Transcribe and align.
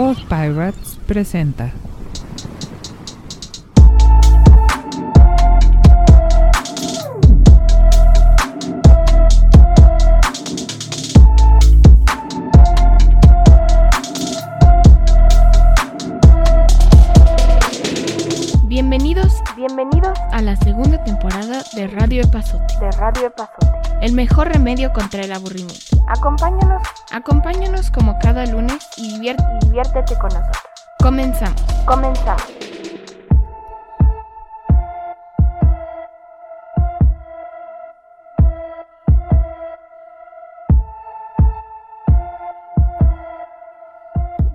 Pod 0.00 0.16
Pirates 0.30 0.98
presenta. 1.06 1.70
Bienvenidos 18.64 19.34
Bienvenidos 19.54 20.18
a 20.32 20.40
la 20.40 20.56
segunda 20.56 21.04
temporada 21.04 21.62
de 21.74 21.88
Radio 21.88 22.22
Epazote, 22.22 22.72
de 22.80 22.90
Radio 22.92 23.26
Epazote. 23.26 23.66
el 24.00 24.14
mejor 24.14 24.48
remedio 24.48 24.94
contra 24.94 25.20
el 25.20 25.32
aburrimiento. 25.32 25.89
Acompáñanos 26.10 26.82
Acompáñanos 27.12 27.88
como 27.92 28.18
cada 28.18 28.44
lunes 28.44 28.88
y 28.96 29.12
divierte. 29.12 29.44
y 29.62 29.66
diviértete 29.66 30.18
con 30.18 30.28
nosotros. 30.30 30.62
Comenzamos. 30.98 31.62
Comenzamos. 31.86 32.42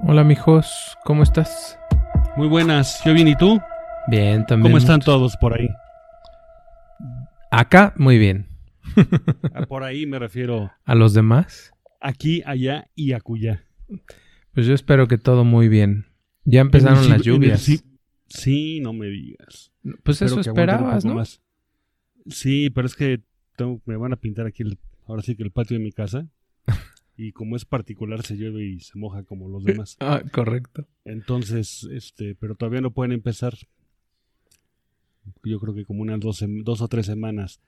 Hola, 0.07 0.25
mijos, 0.25 0.97
¿cómo 1.05 1.23
estás? 1.23 1.79
Muy 2.35 2.49
buenas, 2.49 3.01
yo 3.05 3.13
bien, 3.13 3.29
¿y 3.29 3.35
tú? 3.35 3.61
Bien, 4.07 4.45
también. 4.45 4.71
¿Cómo 4.71 4.77
están 4.77 4.99
todos 4.99 5.37
por 5.37 5.53
ahí? 5.53 5.69
Acá, 7.49 7.93
muy 7.95 8.17
bien. 8.17 8.54
Ah, 9.53 9.65
Por 9.67 9.83
ahí 9.83 10.05
me 10.05 10.19
refiero 10.19 10.71
¿A 10.83 10.95
los 10.95 11.13
demás? 11.13 11.73
aquí, 11.99 12.41
allá 12.45 12.89
y 12.95 13.13
acullá. 13.13 13.63
Pues 14.53 14.67
yo 14.67 14.73
espero 14.73 15.07
que 15.07 15.17
todo 15.17 15.43
muy 15.43 15.67
bien. 15.69 16.05
Ya 16.43 16.61
empezaron 16.61 17.03
el 17.03 17.09
las 17.09 17.17
el 17.19 17.23
lluvias. 17.23 17.83
Sí, 18.27 18.79
no 18.81 18.93
me 18.93 19.07
digas. 19.07 19.71
Pues 20.03 20.21
Espero 20.21 20.41
eso 20.41 20.49
esperabas, 20.49 21.05
¿no? 21.05 21.15
más. 21.15 21.41
Sí, 22.27 22.69
pero 22.69 22.87
es 22.87 22.95
que 22.95 23.21
tengo- 23.55 23.81
me 23.85 23.97
van 23.97 24.13
a 24.13 24.17
pintar 24.17 24.45
aquí, 24.47 24.63
el- 24.63 24.77
ahora 25.07 25.21
sí 25.21 25.35
que 25.35 25.43
el 25.43 25.51
patio 25.51 25.77
de 25.77 25.83
mi 25.83 25.91
casa. 25.91 26.27
Y 27.17 27.31
como 27.31 27.55
es 27.55 27.63
particular, 27.63 28.23
se 28.25 28.35
llueve 28.35 28.65
y 28.65 28.81
se 28.81 28.97
moja 28.99 29.23
como 29.23 29.47
los 29.47 29.63
demás. 29.63 29.95
Ah, 30.01 30.21
correcto. 30.33 30.85
Entonces, 31.05 31.87
este, 31.91 32.35
pero 32.35 32.55
todavía 32.55 32.81
no 32.81 32.91
pueden 32.91 33.13
empezar. 33.13 33.53
Yo 35.43 35.59
creo 35.59 35.73
que 35.73 35.85
como 35.85 36.01
unas 36.01 36.19
dos 36.19 36.81
o 36.81 36.87
tres 36.87 37.05
semanas. 37.05 37.61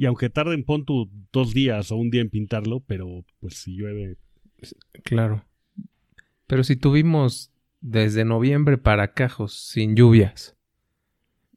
Y 0.00 0.06
aunque 0.06 0.30
tarden, 0.30 0.64
pon 0.64 0.86
tú 0.86 1.10
dos 1.30 1.52
días 1.52 1.92
o 1.92 1.96
un 1.96 2.08
día 2.08 2.22
en 2.22 2.30
pintarlo, 2.30 2.80
pero 2.80 3.22
pues 3.38 3.58
si 3.58 3.76
llueve, 3.76 4.16
Claro. 5.04 5.44
Pero 6.46 6.64
si 6.64 6.74
tuvimos 6.74 7.52
desde 7.82 8.24
noviembre 8.24 8.78
para 8.78 9.12
cajos 9.12 9.52
sin 9.52 9.96
lluvias, 9.96 10.56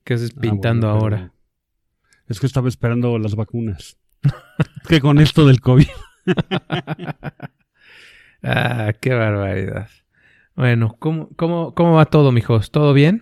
¿qué 0.03 0.16
haces 0.16 0.33
Ah, 0.35 0.41
pintando 0.41 0.88
bueno, 0.88 1.02
ahora? 1.02 1.17
pero 1.17 1.33
Es 2.27 2.41
que 2.41 2.47
estaba 2.47 2.67
esperando 2.67 3.17
las 3.17 3.35
vacunas. 3.35 3.97
Es 4.23 4.88
que 4.89 5.00
con 5.00 5.19
esto 5.19 5.47
del 5.47 5.61
COVID. 5.61 5.88
ah, 8.44 8.94
qué 9.00 9.13
barbaridad. 9.13 9.88
Bueno, 10.57 10.97
¿cómo, 11.00 11.30
cómo, 11.38 11.73
cómo 11.73 11.94
va 11.94 12.07
todo, 12.07 12.33
mijos? 12.33 12.72
¿Todo 12.72 12.94
bien? 12.94 13.22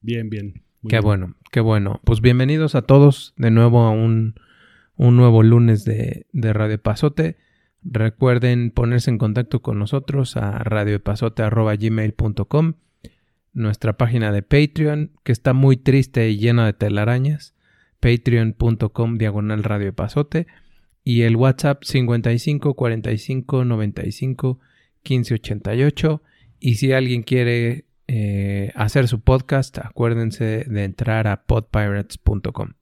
Bien, 0.00 0.30
bien. 0.30 0.62
Qué 0.88 0.96
bien. 0.96 1.02
bueno, 1.02 1.36
qué 1.50 1.60
bueno. 1.60 2.00
Pues 2.04 2.22
bienvenidos 2.22 2.74
a 2.74 2.80
todos 2.80 3.34
de 3.36 3.50
nuevo 3.50 3.82
a 3.82 3.90
un, 3.90 4.34
un 5.02 5.16
nuevo 5.16 5.42
lunes 5.42 5.84
de, 5.84 6.26
Radio 6.32 6.80
Pasote. 6.80 7.36
Recuerden 7.82 8.70
ponerse 8.70 9.10
en 9.10 9.18
contacto 9.18 9.60
con 9.60 9.80
nosotros 9.80 10.36
a 10.36 10.60
radioepazote.gmail.com 10.60 12.74
Nuestra 13.52 13.96
página 13.96 14.30
de 14.30 14.42
Patreon, 14.42 15.10
que 15.24 15.32
está 15.32 15.54
muy 15.54 15.76
triste 15.76 16.30
y 16.30 16.38
llena 16.38 16.66
de 16.66 16.74
telarañas. 16.74 17.56
Patreon.com 17.98 19.18
diagonal 19.18 19.64
Radio 19.64 19.88
Epazote. 19.88 20.46
Y 21.02 21.22
el 21.22 21.34
WhatsApp 21.34 21.82
55 21.82 22.74
45 22.74 23.64
95 23.64 24.60
15 25.02 25.34
88. 25.34 26.22
Y 26.60 26.76
si 26.76 26.92
alguien 26.92 27.24
quiere 27.24 27.86
eh, 28.06 28.70
hacer 28.76 29.08
su 29.08 29.20
podcast, 29.20 29.78
acuérdense 29.78 30.64
de 30.68 30.84
entrar 30.84 31.26
a 31.26 31.42
podpirates.com. 31.42 32.74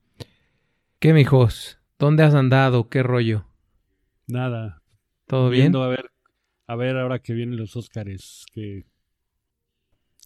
¿Qué, 0.98 1.14
mijos? 1.14 1.79
¿Dónde 2.00 2.22
has 2.22 2.34
andado? 2.34 2.88
¿Qué 2.88 3.02
rollo? 3.02 3.44
Nada. 4.26 4.82
¿Todo 5.26 5.50
bien? 5.50 5.76
A 5.76 5.86
ver, 5.86 6.10
a 6.66 6.74
ver 6.74 6.96
ahora 6.96 7.18
que 7.18 7.34
vienen 7.34 7.58
los 7.58 7.76
Óscares. 7.76 8.46
Que... 8.54 8.86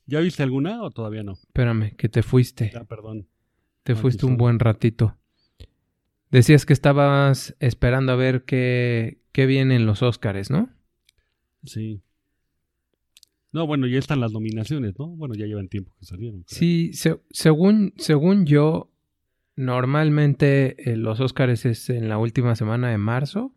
¿Ya 0.06 0.20
viste 0.20 0.44
alguna 0.44 0.82
o 0.84 0.92
todavía 0.92 1.24
no? 1.24 1.32
Espérame, 1.32 1.96
que 1.96 2.08
te 2.08 2.22
fuiste. 2.22 2.72
Ah, 2.76 2.84
perdón. 2.84 3.28
Te 3.82 3.96
fuiste 3.96 4.24
un 4.24 4.36
buen 4.36 4.60
ratito. 4.60 5.18
Decías 6.30 6.64
que 6.64 6.72
estabas 6.72 7.56
esperando 7.58 8.12
a 8.12 8.16
ver 8.16 8.44
qué, 8.44 9.20
qué 9.32 9.46
vienen 9.46 9.84
los 9.84 10.02
Óscares, 10.02 10.50
¿no? 10.50 10.70
Sí. 11.64 12.02
No, 13.50 13.66
bueno, 13.66 13.88
ya 13.88 13.98
están 13.98 14.20
las 14.20 14.32
nominaciones, 14.32 14.94
¿no? 14.98 15.08
Bueno, 15.08 15.34
ya 15.34 15.46
llevan 15.46 15.68
tiempo 15.68 15.92
que 15.98 16.06
salieron. 16.06 16.42
creo. 16.44 16.56
Sí, 16.58 16.92
se- 16.92 17.20
según, 17.30 17.94
según 17.96 18.46
yo, 18.46 18.92
normalmente 19.56 20.90
eh, 20.90 20.96
los 20.96 21.20
Óscares 21.20 21.64
es 21.66 21.90
en 21.90 22.08
la 22.08 22.18
última 22.18 22.54
semana 22.56 22.90
de 22.90 22.98
marzo, 22.98 23.52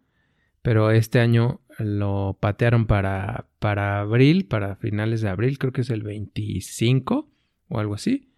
pero 0.61 0.91
este 0.91 1.19
año 1.19 1.61
lo 1.79 2.37
patearon 2.39 2.87
para, 2.87 3.47
para 3.59 3.99
abril, 3.99 4.45
para 4.45 4.75
finales 4.75 5.21
de 5.21 5.29
abril, 5.29 5.57
creo 5.57 5.71
que 5.71 5.81
es 5.81 5.89
el 5.89 6.03
25 6.03 7.29
o 7.69 7.79
algo 7.79 7.95
así. 7.95 8.29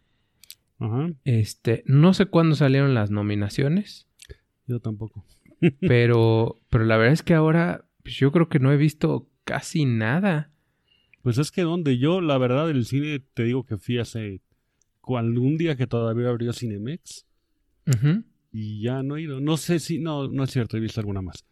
Este, 1.25 1.83
no 1.85 2.13
sé 2.13 2.27
cuándo 2.27 2.55
salieron 2.55 2.93
las 2.93 3.11
nominaciones, 3.11 4.07
Yo 4.65 4.79
tampoco. 4.79 5.25
pero, 5.81 6.55
pero 6.69 6.85
la 6.85 6.95
verdad 6.95 7.13
es 7.13 7.23
que 7.23 7.33
ahora 7.33 7.85
pues, 8.03 8.15
yo 8.15 8.31
creo 8.31 8.47
que 8.47 8.59
no 8.59 8.71
he 8.71 8.77
visto 8.77 9.27
casi 9.43 9.85
nada. 9.85 10.51
Pues 11.21 11.37
es 11.37 11.51
que 11.51 11.63
donde 11.63 11.97
yo, 11.97 12.21
la 12.21 12.37
verdad, 12.37 12.67
del 12.67 12.85
cine, 12.85 13.19
te 13.33 13.43
digo 13.43 13.65
que 13.65 13.77
fui 13.77 13.97
hace 13.97 14.41
algún 15.17 15.57
día 15.57 15.75
que 15.75 15.87
todavía 15.87 16.29
abrió 16.29 16.53
Cinemex. 16.53 17.25
Y 18.51 18.81
ya 18.81 19.03
no 19.03 19.17
he 19.17 19.21
ido. 19.21 19.39
No 19.39 19.57
sé 19.57 19.79
si. 19.79 19.99
No, 19.99 20.27
no 20.27 20.43
es 20.43 20.51
cierto, 20.51 20.77
he 20.77 20.79
visto 20.79 20.99
alguna 20.99 21.21
más. 21.21 21.45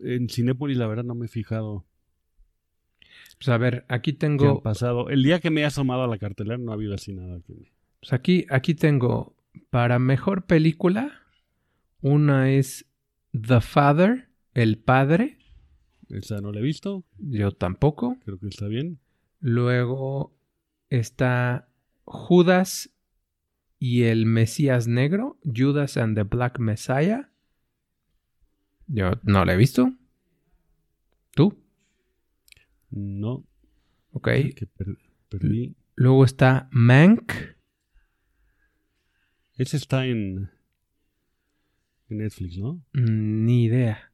En 0.00 0.28
Cinépolis, 0.28 0.76
la 0.76 0.86
verdad, 0.86 1.04
no 1.04 1.14
me 1.14 1.26
he 1.26 1.28
fijado 1.28 1.84
Pues 3.38 3.48
a 3.48 3.58
ver, 3.58 3.84
aquí 3.88 4.14
qué 4.14 4.26
han 4.26 4.38
tengo, 4.38 4.62
pasado. 4.62 5.10
El 5.10 5.22
día 5.22 5.40
que 5.40 5.50
me 5.50 5.60
he 5.60 5.64
asomado 5.64 6.04
a 6.04 6.08
la 6.08 6.18
cartelera 6.18 6.58
no 6.58 6.70
ha 6.70 6.74
habido 6.74 6.94
así 6.94 7.12
nada. 7.12 7.40
Que 7.40 7.70
Pues 8.00 8.12
aquí, 8.12 8.46
aquí 8.48 8.74
tengo 8.74 9.36
para 9.70 9.98
mejor 9.98 10.46
película. 10.46 11.12
Una 12.00 12.50
es 12.50 12.86
The 13.32 13.60
Father, 13.60 14.30
El 14.54 14.78
Padre. 14.78 15.38
Esa 16.08 16.40
no 16.40 16.52
la 16.52 16.60
he 16.60 16.62
visto. 16.62 17.04
Yo 17.18 17.52
tampoco. 17.52 18.16
Creo 18.24 18.38
que 18.38 18.48
está 18.48 18.66
bien. 18.66 18.98
Luego 19.40 20.34
está 20.88 21.68
Judas 22.04 22.90
y 23.80 24.02
el 24.04 24.26
Mesías 24.26 24.86
Negro. 24.86 25.38
Judas 25.42 25.96
and 25.96 26.14
the 26.16 26.22
Black 26.22 26.58
Messiah. 26.60 27.30
Yo 28.86 29.12
no 29.24 29.44
la 29.44 29.54
he 29.54 29.56
visto. 29.56 29.92
¿Tú? 31.34 31.58
No. 32.90 33.44
Ok. 34.12 34.28
Que 34.54 34.66
per- 34.66 34.98
perdí. 35.28 35.74
Luego 35.96 36.24
está 36.24 36.68
Mank. 36.70 37.32
Ese 39.56 39.76
está 39.76 40.06
en. 40.06 40.50
En 42.08 42.18
Netflix, 42.18 42.58
¿no? 42.58 42.74
Mm, 42.92 43.44
Ni 43.46 43.64
idea. 43.64 44.12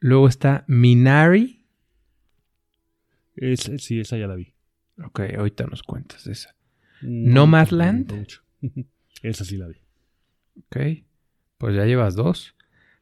Luego 0.00 0.28
está 0.28 0.64
Minari. 0.68 1.66
Es, 3.36 3.70
sí, 3.78 4.00
esa 4.00 4.16
ya 4.16 4.26
la 4.26 4.34
vi. 4.36 4.54
Ok, 5.04 5.20
ahorita 5.36 5.66
nos 5.66 5.82
cuentas 5.82 6.24
de 6.24 6.32
esa. 6.32 6.54
No, 7.02 7.40
Nomadland. 7.40 8.12
no. 8.12 8.24
esa 9.22 9.44
sí 9.44 9.56
la 9.56 9.68
vi. 9.68 9.76
Ok. 10.58 11.04
Pues 11.58 11.76
ya 11.76 11.84
llevas 11.84 12.14
dos. 12.14 12.54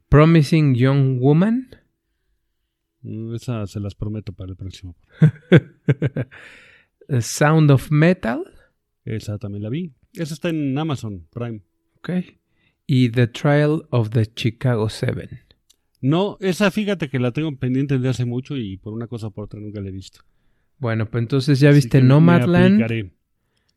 Promising 0.08 0.74
Young 0.74 1.18
Woman. 1.20 1.68
Mm, 3.02 3.34
Esa 3.34 3.66
se 3.66 3.80
las 3.80 3.94
prometo 3.94 4.32
para 4.32 4.50
el 4.50 4.56
próximo. 4.56 4.96
The 7.08 7.22
Sound 7.22 7.70
of 7.70 7.90
Metal. 7.90 8.44
Esa 9.04 9.38
también 9.38 9.62
la 9.62 9.68
vi. 9.70 9.92
Esa 10.12 10.34
está 10.34 10.50
en 10.50 10.76
Amazon 10.78 11.26
Prime. 11.30 11.62
Ok. 11.96 12.10
Y 12.86 13.10
The 13.10 13.26
Trial 13.28 13.86
of 13.90 14.10
the 14.10 14.26
Chicago 14.26 14.88
Seven. 14.88 15.40
No, 16.00 16.36
esa 16.40 16.70
fíjate 16.70 17.08
que 17.08 17.18
la 17.18 17.32
tengo 17.32 17.56
pendiente 17.56 17.94
desde 17.94 18.08
hace 18.08 18.24
mucho 18.24 18.56
y 18.56 18.76
por 18.76 18.92
una 18.92 19.06
cosa 19.06 19.28
o 19.28 19.30
por 19.30 19.44
otra 19.44 19.60
nunca 19.60 19.80
la 19.80 19.88
he 19.88 19.92
visto. 19.92 20.20
Bueno, 20.78 21.08
pues 21.08 21.22
entonces 21.22 21.60
ya 21.60 21.70
Así 21.70 21.76
viste 21.76 22.02
Nomadland. 22.02 23.12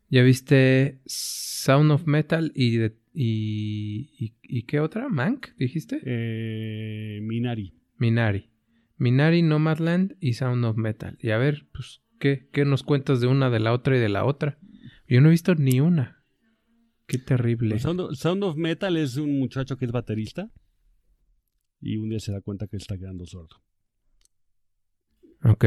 Ya 0.09 0.21
viste 0.23 1.01
Sound 1.05 1.91
of 1.91 2.05
Metal 2.07 2.51
y, 2.55 2.77
de- 2.77 2.97
y, 3.13 4.09
y, 4.19 4.35
¿y 4.43 4.63
qué 4.63 4.79
otra? 4.79 5.09
¿Mank? 5.09 5.47
¿Dijiste? 5.57 5.99
Eh, 6.05 7.19
Minari. 7.21 7.73
Minari. 7.97 8.49
Minari, 8.97 9.41
Nomadland 9.41 10.15
y 10.19 10.33
Sound 10.33 10.63
of 10.65 10.77
Metal. 10.77 11.17
Y 11.21 11.31
a 11.31 11.37
ver, 11.37 11.67
pues, 11.73 12.01
¿Qué, 12.17 12.47
¿Qué 12.53 12.63
nos 12.63 12.81
cuentas 12.83 13.19
de 13.19 13.27
una, 13.27 13.49
de 13.49 13.59
la 13.59 13.73
otra 13.73 13.97
y 13.97 13.99
de 13.99 14.07
la 14.07 14.23
otra? 14.23 14.57
Yo 15.07 15.19
no 15.19 15.27
he 15.27 15.31
visto 15.31 15.53
ni 15.55 15.81
una. 15.81 16.23
Qué 17.07 17.17
terrible. 17.17 17.77
Sound 17.77 17.99
of, 17.99 18.15
Sound 18.15 18.43
of 18.45 18.55
Metal 18.55 18.95
es 18.95 19.17
un 19.17 19.37
muchacho 19.37 19.77
que 19.77 19.83
es 19.85 19.91
baterista 19.91 20.49
y 21.81 21.97
un 21.97 22.09
día 22.09 22.19
se 22.19 22.31
da 22.31 22.39
cuenta 22.41 22.67
que 22.67 22.77
está 22.77 22.97
quedando 22.97 23.25
sordo, 23.25 23.61
Ok. 25.43 25.65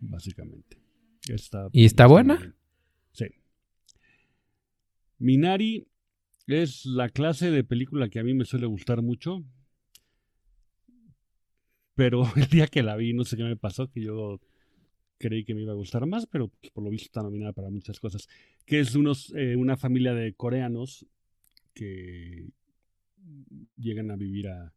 básicamente. 0.00 0.76
Está, 1.28 1.68
¿Y 1.72 1.84
está 1.84 2.06
buena? 2.06 2.36
bien. 2.36 2.54
Sí. 3.12 3.26
Minari 5.18 5.86
es 6.46 6.86
la 6.86 7.08
clase 7.08 7.50
de 7.50 7.64
película 7.64 8.08
que 8.08 8.20
a 8.20 8.24
mí 8.24 8.34
me 8.34 8.44
suele 8.44 8.66
gustar 8.66 9.02
mucho. 9.02 9.44
Pero 11.94 12.22
el 12.36 12.46
día 12.48 12.66
que 12.66 12.82
la 12.82 12.96
vi, 12.96 13.12
no 13.12 13.24
sé 13.24 13.36
qué 13.36 13.44
me 13.44 13.56
pasó, 13.56 13.90
que 13.90 14.02
yo 14.02 14.40
creí 15.18 15.44
que 15.44 15.54
me 15.54 15.62
iba 15.62 15.72
a 15.72 15.76
gustar 15.76 16.06
más, 16.06 16.26
pero 16.26 16.48
pues, 16.48 16.70
por 16.72 16.84
lo 16.84 16.90
visto 16.90 17.06
está 17.06 17.22
nominada 17.22 17.52
para 17.52 17.70
muchas 17.70 18.00
cosas. 18.00 18.28
Que 18.64 18.80
es 18.80 18.94
unos, 18.94 19.32
eh, 19.34 19.56
una 19.56 19.76
familia 19.76 20.14
de 20.14 20.32
coreanos 20.34 21.06
que 21.74 22.48
llegan 23.76 24.10
a 24.10 24.16
vivir 24.16 24.48
a... 24.48 24.72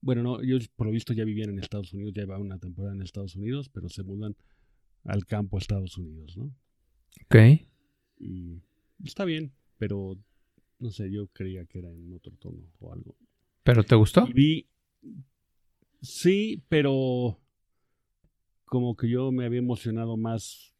Bueno, 0.00 0.22
no, 0.22 0.40
ellos 0.40 0.68
por 0.68 0.86
lo 0.86 0.92
visto 0.92 1.12
ya 1.12 1.24
vivían 1.24 1.50
en 1.50 1.58
Estados 1.58 1.92
Unidos, 1.92 2.12
ya 2.14 2.22
llevaban 2.22 2.42
una 2.42 2.58
temporada 2.58 2.94
en 2.94 3.02
Estados 3.02 3.36
Unidos, 3.36 3.68
pero 3.70 3.88
se 3.88 4.02
mudan 4.02 4.36
al 5.04 5.24
campo 5.24 5.56
a 5.56 5.60
Estados 5.60 5.96
Unidos, 5.96 6.36
¿no? 6.36 6.54
Ok. 7.24 7.36
Y 8.18 8.62
está 9.04 9.24
bien, 9.24 9.52
pero 9.78 10.16
no 10.78 10.90
sé, 10.90 11.10
yo 11.10 11.26
creía 11.28 11.64
que 11.64 11.78
era 11.78 11.90
en 11.90 12.12
otro 12.14 12.32
tono 12.38 12.58
o 12.80 12.92
algo. 12.92 13.16
¿Pero 13.62 13.82
te 13.84 13.94
gustó? 13.94 14.26
Y 14.28 14.32
vi. 14.32 14.66
Sí, 16.02 16.62
pero. 16.68 17.40
Como 18.66 18.96
que 18.96 19.08
yo 19.08 19.30
me 19.32 19.44
había 19.44 19.58
emocionado 19.60 20.16
más. 20.16 20.72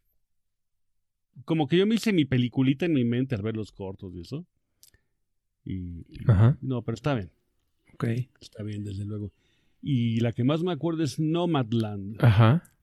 Como 1.44 1.66
que 1.68 1.76
yo 1.76 1.86
me 1.86 1.94
hice 1.96 2.12
mi 2.12 2.24
peliculita 2.24 2.86
en 2.86 2.92
mi 2.94 3.04
mente 3.04 3.34
al 3.34 3.42
ver 3.42 3.56
los 3.56 3.72
cortos 3.72 4.14
y 4.14 4.20
eso. 4.20 4.46
Y. 5.64 6.00
y- 6.08 6.24
Ajá. 6.28 6.58
No, 6.60 6.82
pero 6.82 6.94
está 6.94 7.14
bien. 7.14 7.30
Ok. 7.94 8.04
Está 8.40 8.62
bien, 8.62 8.84
desde 8.84 9.04
luego. 9.04 9.32
Y 9.80 10.20
la 10.20 10.32
que 10.32 10.44
más 10.44 10.62
me 10.62 10.72
acuerdo 10.72 11.02
es 11.04 11.18
Nomadland, 11.20 12.16
Ajá. 12.24 12.73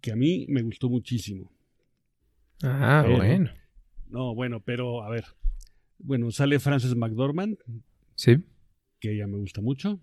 Que 0.00 0.12
a 0.12 0.16
mí 0.16 0.46
me 0.48 0.62
gustó 0.62 0.88
muchísimo. 0.88 1.50
Ah, 2.62 3.02
Pero- 3.04 3.16
bueno. 3.18 3.50
No, 4.08 4.34
bueno, 4.34 4.60
pero 4.60 5.02
a 5.04 5.10
ver. 5.10 5.24
Bueno, 5.98 6.30
sale 6.30 6.58
Frances 6.58 6.96
McDormand, 6.96 7.58
Sí. 8.14 8.36
que 8.98 9.12
ella 9.14 9.26
me 9.26 9.36
gusta 9.38 9.60
mucho. 9.60 10.00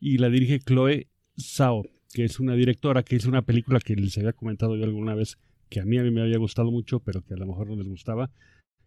Y 0.00 0.18
la 0.18 0.28
dirige 0.30 0.58
Chloe 0.58 1.08
Zhao, 1.38 1.84
que 2.12 2.24
es 2.24 2.40
una 2.40 2.54
directora 2.54 3.02
que 3.02 3.16
hizo 3.16 3.28
una 3.28 3.42
película 3.42 3.78
que 3.80 3.94
les 3.94 4.16
había 4.18 4.32
comentado 4.32 4.76
yo 4.76 4.84
alguna 4.84 5.14
vez, 5.14 5.38
que 5.68 5.80
a 5.80 5.84
mí, 5.84 5.98
a 5.98 6.02
mí 6.02 6.10
me 6.10 6.22
había 6.22 6.38
gustado 6.38 6.70
mucho, 6.70 7.00
pero 7.00 7.22
que 7.22 7.34
a 7.34 7.36
lo 7.36 7.46
mejor 7.46 7.68
no 7.68 7.76
les 7.76 7.86
gustaba, 7.88 8.30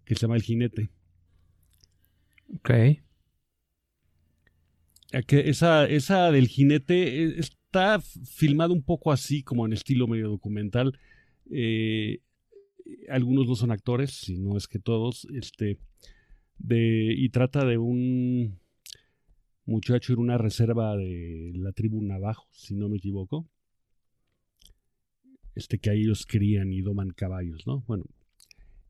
que 0.05 0.15
se 0.15 0.21
llama 0.21 0.35
El 0.35 0.41
Jinete. 0.43 0.89
Ok. 2.55 2.69
Que 5.21 5.49
esa, 5.49 5.85
esa 5.85 6.31
del 6.31 6.47
Jinete 6.47 7.23
eh, 7.23 7.35
está 7.37 8.01
filmado 8.01 8.73
un 8.73 8.81
poco 8.81 9.11
así, 9.11 9.43
como 9.43 9.65
en 9.65 9.73
estilo 9.73 10.07
medio 10.07 10.29
documental. 10.29 10.97
Eh, 11.51 12.19
algunos 13.09 13.47
no 13.47 13.55
son 13.55 13.71
actores, 13.71 14.11
si 14.11 14.39
no 14.39 14.57
es 14.57 14.67
que 14.67 14.79
todos, 14.79 15.27
este, 15.35 15.77
de, 16.57 17.13
y 17.15 17.29
trata 17.29 17.63
de 17.65 17.77
un 17.77 18.59
muchacho 19.65 20.13
en 20.13 20.19
una 20.19 20.37
reserva 20.37 20.95
de 20.97 21.51
la 21.55 21.71
tribu 21.71 22.01
Navajo, 22.01 22.47
si 22.51 22.73
no 22.73 22.89
me 22.89 22.97
equivoco. 22.97 23.47
Este 25.55 25.77
que 25.77 25.91
ahí 25.91 26.01
ellos 26.01 26.25
crían 26.25 26.73
y 26.73 26.81
doman 26.81 27.11
caballos, 27.11 27.67
¿no? 27.67 27.83
Bueno, 27.87 28.05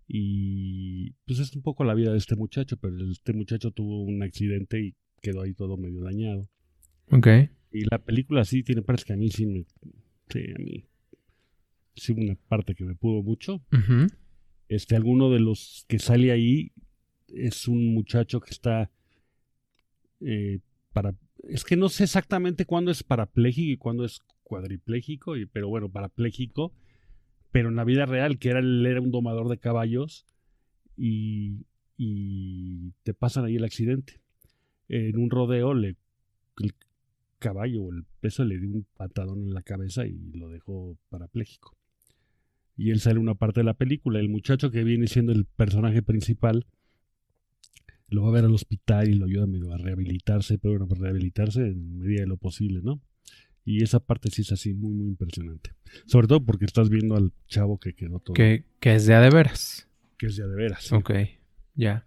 y 0.07 1.11
pues 1.25 1.39
es 1.39 1.53
un 1.55 1.61
poco 1.61 1.83
la 1.83 1.93
vida 1.93 2.11
de 2.11 2.17
este 2.17 2.35
muchacho, 2.35 2.77
pero 2.77 2.95
este 3.11 3.33
muchacho 3.33 3.71
tuvo 3.71 4.03
un 4.03 4.23
accidente 4.23 4.79
y 4.79 4.95
quedó 5.23 5.41
ahí 5.41 5.53
todo 5.53 5.77
medio 5.77 6.01
dañado. 6.01 6.47
Ok. 7.09 7.27
Y 7.71 7.85
la 7.89 7.97
película 7.97 8.43
sí 8.45 8.61
tiene 8.61 8.83
partes 8.83 9.05
que 9.05 9.13
a 9.13 9.17
mí 9.17 9.29
sí 9.31 9.45
me. 9.47 9.65
Sí, 10.29 10.39
a 10.55 10.59
mí. 10.59 10.85
Sí, 11.95 12.11
una 12.13 12.35
parte 12.35 12.75
que 12.75 12.83
me 12.83 12.93
pudo 12.95 13.23
mucho. 13.23 13.63
Este, 14.67 14.95
alguno 14.95 15.31
de 15.31 15.39
los 15.39 15.85
que 15.87 15.97
sale 15.99 16.31
ahí 16.31 16.71
es 17.29 17.67
un 17.67 17.93
muchacho 17.93 18.39
que 18.41 18.51
está. 18.51 18.91
eh, 20.19 20.59
para. 20.91 21.15
Es 21.49 21.63
que 21.63 21.75
no 21.75 21.89
sé 21.89 22.03
exactamente 22.03 22.65
cuándo 22.65 22.91
es 22.91 23.03
parapléjico 23.03 23.71
y 23.71 23.77
cuándo 23.77 24.05
es 24.05 24.19
cuadripléjico, 24.43 25.35
y, 25.37 25.45
pero 25.45 25.67
bueno, 25.69 25.89
parapléjico. 25.89 26.73
Pero 27.51 27.69
en 27.69 27.75
la 27.75 27.83
vida 27.83 28.05
real, 28.05 28.39
que 28.39 28.49
era, 28.49 28.59
él 28.59 28.85
era 28.85 28.99
un 29.01 29.11
domador 29.11 29.47
de 29.47 29.59
caballos 29.59 30.25
y, 30.97 31.65
y 31.97 32.91
te 33.03 33.13
pasan 33.13 33.45
ahí 33.45 33.57
el 33.57 33.63
accidente. 33.63 34.22
En 34.87 35.17
un 35.17 35.29
rodeo 35.29 35.73
le, 35.73 35.95
el 36.59 36.73
caballo 37.39 37.83
o 37.83 37.93
el 37.93 38.05
peso 38.19 38.43
le 38.43 38.59
dio 38.59 38.69
un 38.69 38.85
patadón 38.95 39.43
en 39.43 39.53
la 39.53 39.63
cabeza 39.63 40.05
y 40.05 40.31
lo 40.33 40.49
dejó 40.49 40.97
parapléjico. 41.09 41.75
Y 42.75 42.91
él 42.91 42.99
sale 42.99 43.19
una 43.19 43.35
parte 43.35 43.59
de 43.59 43.65
la 43.65 43.75
película. 43.75 44.19
El 44.19 44.29
muchacho 44.29 44.71
que 44.71 44.83
viene 44.83 45.07
siendo 45.07 45.31
el 45.31 45.45
personaje 45.45 46.01
principal 46.01 46.65
lo 48.07 48.23
va 48.23 48.29
a 48.29 48.33
ver 48.33 48.45
al 48.45 48.53
hospital 48.53 49.09
y 49.09 49.15
lo 49.15 49.25
ayuda 49.25 49.47
medio 49.47 49.73
a 49.73 49.77
rehabilitarse, 49.77 50.57
pero 50.57 50.73
bueno, 50.73 50.87
para 50.87 51.01
rehabilitarse 51.01 51.61
en 51.61 51.99
medida 51.99 52.21
de 52.21 52.27
lo 52.27 52.37
posible, 52.37 52.81
¿no? 52.83 53.01
Y 53.65 53.81
esa 53.81 53.99
parte 53.99 54.29
sí 54.29 54.41
es 54.41 54.51
así 54.51 54.73
muy, 54.73 54.93
muy 54.93 55.07
impresionante. 55.07 55.71
Sobre 56.05 56.27
todo 56.27 56.43
porque 56.43 56.65
estás 56.65 56.89
viendo 56.89 57.15
al 57.15 57.31
chavo 57.47 57.79
que 57.79 57.93
quedó 57.93 58.19
todo. 58.19 58.33
Que, 58.33 58.65
que 58.79 58.95
es 58.95 59.05
de 59.05 59.13
a 59.13 59.21
de 59.21 59.29
veras. 59.29 59.87
Que 60.17 60.27
es 60.27 60.35
ya 60.35 60.47
de 60.47 60.55
veras. 60.55 60.91
Ok. 60.91 61.11
Ya. 61.75 62.05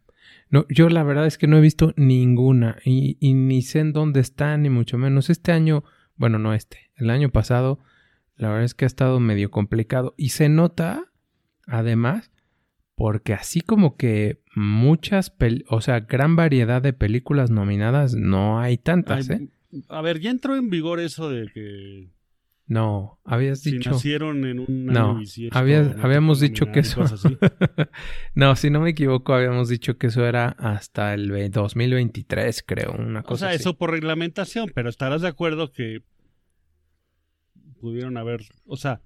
No, 0.50 0.67
yo 0.69 0.88
la 0.88 1.02
verdad 1.02 1.26
es 1.26 1.38
que 1.38 1.46
no 1.46 1.58
he 1.58 1.61
visto 1.61 1.93
ninguna 1.96 2.78
y, 2.84 3.17
y 3.20 3.34
ni 3.34 3.62
sé 3.62 3.81
en 3.81 3.93
dónde 3.93 4.20
están, 4.20 4.62
ni 4.62 4.70
mucho 4.70 4.99
menos. 4.99 5.31
Este 5.31 5.52
año, 5.52 5.84
bueno, 6.17 6.38
no 6.38 6.55
este, 6.55 6.90
el 6.96 7.11
año 7.11 7.31
pasado, 7.31 7.81
la 8.37 8.49
verdad 8.49 8.64
es 8.64 8.75
que 8.75 8.84
ha 8.84 8.87
estado 8.87 9.19
medio 9.20 9.50
complicado. 9.50 10.14
Y 10.17 10.31
se 10.31 10.49
nota, 10.49 11.05
además, 11.67 12.31
porque 12.94 13.34
así 13.34 13.61
como 13.61 13.96
que 13.96 14.40
muchas, 14.55 15.32
o 15.69 15.81
sea, 15.81 16.00
gran 16.00 16.37
variedad 16.37 16.81
de 16.81 16.93
películas 16.93 17.50
nominadas, 17.50 18.14
no 18.14 18.58
hay 18.58 18.78
tantas, 18.78 19.31
Ay, 19.31 19.37
¿eh? 19.37 19.49
A 19.88 20.00
ver, 20.00 20.20
ya 20.20 20.31
entró 20.31 20.56
en 20.56 20.70
vigor 20.70 21.00
eso 21.00 21.28
de 21.28 21.50
que 21.52 22.09
No, 22.68 23.20
habías 23.25 23.61
si 23.61 23.73
dicho... 23.73 23.90
nacieron 23.90 24.44
en 24.44 24.58
un 24.58 24.87
No, 24.87 25.20
te 25.52 25.56
habíamos 26.00 26.40
dicho 26.40 26.66
que 26.73 26.80
eso... 26.80 27.04
no, 28.35 28.56
si 28.56 28.70
no 28.70 28.80
me 28.80 28.90
equivoco, 28.90 29.35
habíamos 29.35 29.68
dicho 29.68 29.99
que 29.99 30.08
eso 30.08 30.26
era 30.26 30.49
hasta 30.58 31.14
el 31.14 31.30
ve- 31.30 31.49
2023, 31.49 32.64
creo, 32.66 32.92
una 32.92 33.20
O 33.20 33.25
cosa 33.25 33.46
sea, 33.46 33.49
así. 33.50 33.62
eso 33.62 33.76
por 33.78 33.92
reglamentación, 33.92 34.70
pero 34.75 34.88
estarás 34.88 35.23
de 35.23 35.28
acuerdo 35.28 35.70
que 35.70 36.02
pudieron 37.80 38.16
haber, 38.16 38.42
o 38.64 38.76
sea, 38.76 39.00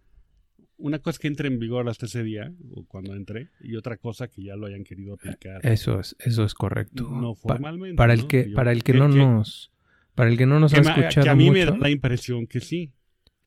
una 0.79 0.99
cosa 0.99 1.17
es 1.17 1.19
que 1.19 1.29
entre 1.29 1.49
en 1.49 1.59
vigor 1.59 1.87
hasta 1.89 2.07
ese 2.07 2.23
día, 2.23 2.53
o 2.75 2.87
cuando 2.87 3.15
entre, 3.15 3.49
y 3.61 3.77
otra 3.77 3.99
cosa 3.99 4.29
que 4.29 4.43
ya 4.43 4.57
lo 4.57 4.67
hayan 4.67 4.85
querido 4.85 5.15
aplicar. 5.15 5.61
Eso 5.67 6.01
es, 6.01 6.17
eso 6.21 6.45
es 6.45 6.55
correcto. 6.55 7.07
no 7.11 7.35
Pa- 7.35 7.41
formalmente. 7.57 7.97
para 7.97 8.15
el 8.15 8.21
¿no? 8.21 8.29
que, 8.29 8.45
para 8.55 8.73
el 8.73 8.83
que, 8.83 8.95
no 8.95 9.09
nos, 9.09 9.71
para 10.15 10.31
el 10.31 10.39
que 10.39 10.47
no 10.47 10.59
nos 10.59 10.73
que 10.73 10.79
ha 10.79 10.83
escuchado 10.83 11.25
que 11.25 11.29
a 11.29 11.35
mí 11.35 11.51
me 11.51 11.61
mucho, 11.61 11.73
da 11.73 11.77
la 11.79 11.91
impresión 11.91 12.47
que 12.47 12.61
sí. 12.61 12.95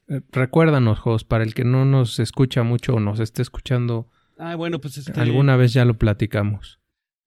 Eh, 0.08 0.22
recuérdanos, 0.32 1.00
Jos, 1.00 1.24
para 1.24 1.44
el 1.44 1.54
que 1.54 1.64
no 1.64 1.86
nos 1.86 2.20
escucha 2.20 2.64
mucho 2.64 2.96
o 2.96 3.00
nos 3.00 3.20
esté 3.20 3.42
escuchando, 3.42 4.10
Ah, 4.38 4.56
bueno, 4.56 4.80
pues 4.82 4.98
este, 4.98 5.20
alguna 5.20 5.56
vez 5.56 5.74
ya 5.74 5.86
lo 5.86 5.98
platicamos. 5.98 6.80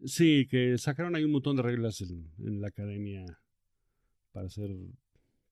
Sí, 0.05 0.47
que 0.51 0.77
sacaron 0.77 1.17
ahí 1.17 1.25
un 1.25 1.33
montón 1.33 1.57
de 1.57 1.63
reglas 1.63 2.01
en, 2.01 2.31
en 2.39 2.61
la 2.61 2.69
academia 2.69 3.25
para 4.33 4.51
ser 4.51 4.71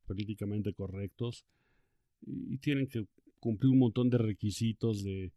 políticamente 0.06 0.74
correctos 0.74 1.46
y 2.20 2.58
tienen 2.58 2.86
que 2.86 3.06
cumplir 3.38 3.72
un 3.72 3.78
montón 3.78 4.10
de 4.10 4.18
requisitos 4.18 5.02
de 5.02 5.32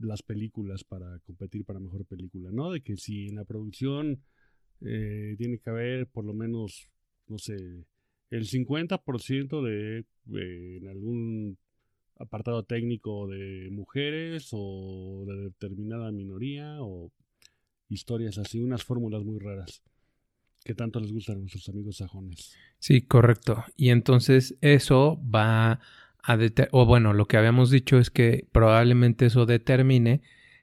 las 0.00 0.22
películas 0.22 0.82
para 0.82 1.18
competir 1.20 1.64
para 1.64 1.78
mejor 1.78 2.04
película, 2.06 2.50
¿no? 2.52 2.72
De 2.72 2.80
que 2.80 2.96
si 2.96 3.28
en 3.28 3.36
la 3.36 3.44
producción 3.44 4.24
eh, 4.80 5.34
tiene 5.38 5.58
que 5.58 5.70
haber 5.70 6.08
por 6.08 6.24
lo 6.24 6.34
menos, 6.34 6.88
no 7.28 7.38
sé, 7.38 7.86
el 8.30 8.46
50% 8.46 9.62
de 9.62 9.98
eh, 10.00 10.78
en 10.80 10.88
algún 10.88 11.58
apartado 12.18 12.64
técnico 12.64 13.28
de 13.28 13.68
mujeres 13.70 14.48
o 14.52 15.24
de 15.26 15.44
determinada 15.44 16.10
minoría 16.10 16.76
o 16.80 17.12
historias 17.88 18.38
así, 18.38 18.60
unas 18.60 18.84
fórmulas 18.84 19.24
muy 19.24 19.38
raras 19.38 19.82
que 20.64 20.74
tanto 20.74 21.00
les 21.00 21.12
gustan 21.12 21.36
a 21.36 21.38
nuestros 21.40 21.68
amigos 21.68 21.96
sajones. 21.96 22.54
Sí, 22.78 23.02
correcto. 23.02 23.64
Y 23.76 23.90
entonces 23.90 24.56
eso 24.60 25.20
va 25.34 25.80
a 26.22 26.38
o 26.72 26.84
bueno, 26.84 27.14
lo 27.14 27.26
que 27.26 27.38
habíamos 27.38 27.70
dicho 27.70 27.98
es 27.98 28.10
que 28.10 28.46
probablemente 28.52 29.26
eso 29.26 29.46
determine 29.46 30.20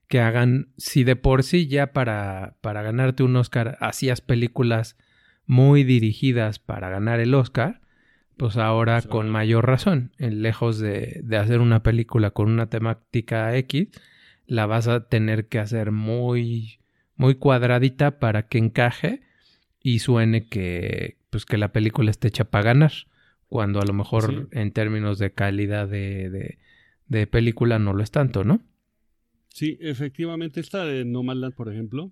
que 0.08 0.20
hagan, 0.20 0.70
si 0.78 1.04
de 1.04 1.16
por 1.16 1.42
sí 1.42 1.68
ya 1.68 1.92
para, 1.92 2.58
para 2.62 2.84
ganarte 2.84 3.24
un 3.24 3.36
Oscar 3.36 3.78
hacías 3.82 4.22
películas 4.22 4.96
muy 5.46 5.84
dirigidas 5.84 6.60
para 6.60 6.90
ganar 6.90 7.20
el 7.20 7.34
Oscar, 7.34 7.82
pues 8.38 8.58
ahora 8.58 9.02
Sí. 9.02 9.08
con 9.08 9.30
mayor 9.30 9.66
razón, 9.68 10.12
lejos 10.18 10.80
de, 10.80 11.22
de 11.24 11.38
hacer 11.38 11.60
una 11.62 11.84
película 11.84 12.32
con 12.32 12.50
una 12.52 12.70
temática 12.70 13.56
X, 13.58 13.88
la 14.48 14.66
vas 14.66 14.88
a 14.88 15.08
tener 15.08 15.48
que 15.48 15.60
hacer 15.60 15.92
muy, 15.92 16.80
muy 17.16 17.36
cuadradita 17.36 18.20
para 18.20 18.48
que 18.48 18.58
encaje 18.58 19.22
y 19.82 20.00
suene 20.00 20.48
que, 20.48 21.18
pues 21.30 21.46
que 21.46 21.58
la 21.58 21.72
película 21.72 22.12
esté 22.12 22.28
hecha 22.28 22.46
para 22.46 22.66
ganar, 22.66 22.92
cuando 23.48 23.80
a 23.80 23.86
lo 23.86 23.94
mejor 23.94 24.50
Sí. 24.52 24.60
en 24.60 24.72
términos 24.72 25.18
de 25.20 25.32
calidad 25.32 25.88
de, 25.88 26.30
de, 26.30 26.58
de 27.08 27.28
película 27.28 27.80
no 27.80 27.94
lo 27.94 28.04
es 28.04 28.12
tanto, 28.12 28.44
¿no? 28.44 28.62
Sí, 29.50 29.78
efectivamente, 29.80 30.60
esta 30.60 30.84
de 30.84 31.06
Nomadland, 31.06 31.54
por 31.56 31.72
ejemplo. 31.72 32.12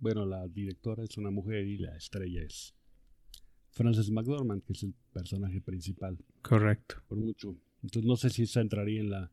Bueno, 0.00 0.26
la 0.26 0.46
directora 0.48 1.04
es 1.04 1.16
una 1.16 1.30
mujer 1.30 1.66
y 1.66 1.78
la 1.78 1.96
estrella 1.96 2.42
es 2.42 2.74
Frances 3.70 4.10
McDormand, 4.10 4.62
que 4.62 4.72
es 4.72 4.82
el 4.82 4.94
personaje 5.12 5.60
principal, 5.60 6.18
Correcto. 6.42 6.96
por 7.08 7.18
mucho. 7.18 7.56
Entonces 7.82 8.08
no 8.08 8.16
sé 8.16 8.30
si 8.30 8.42
esa 8.44 8.60
entraría 8.60 9.00
en 9.00 9.10
la... 9.10 9.30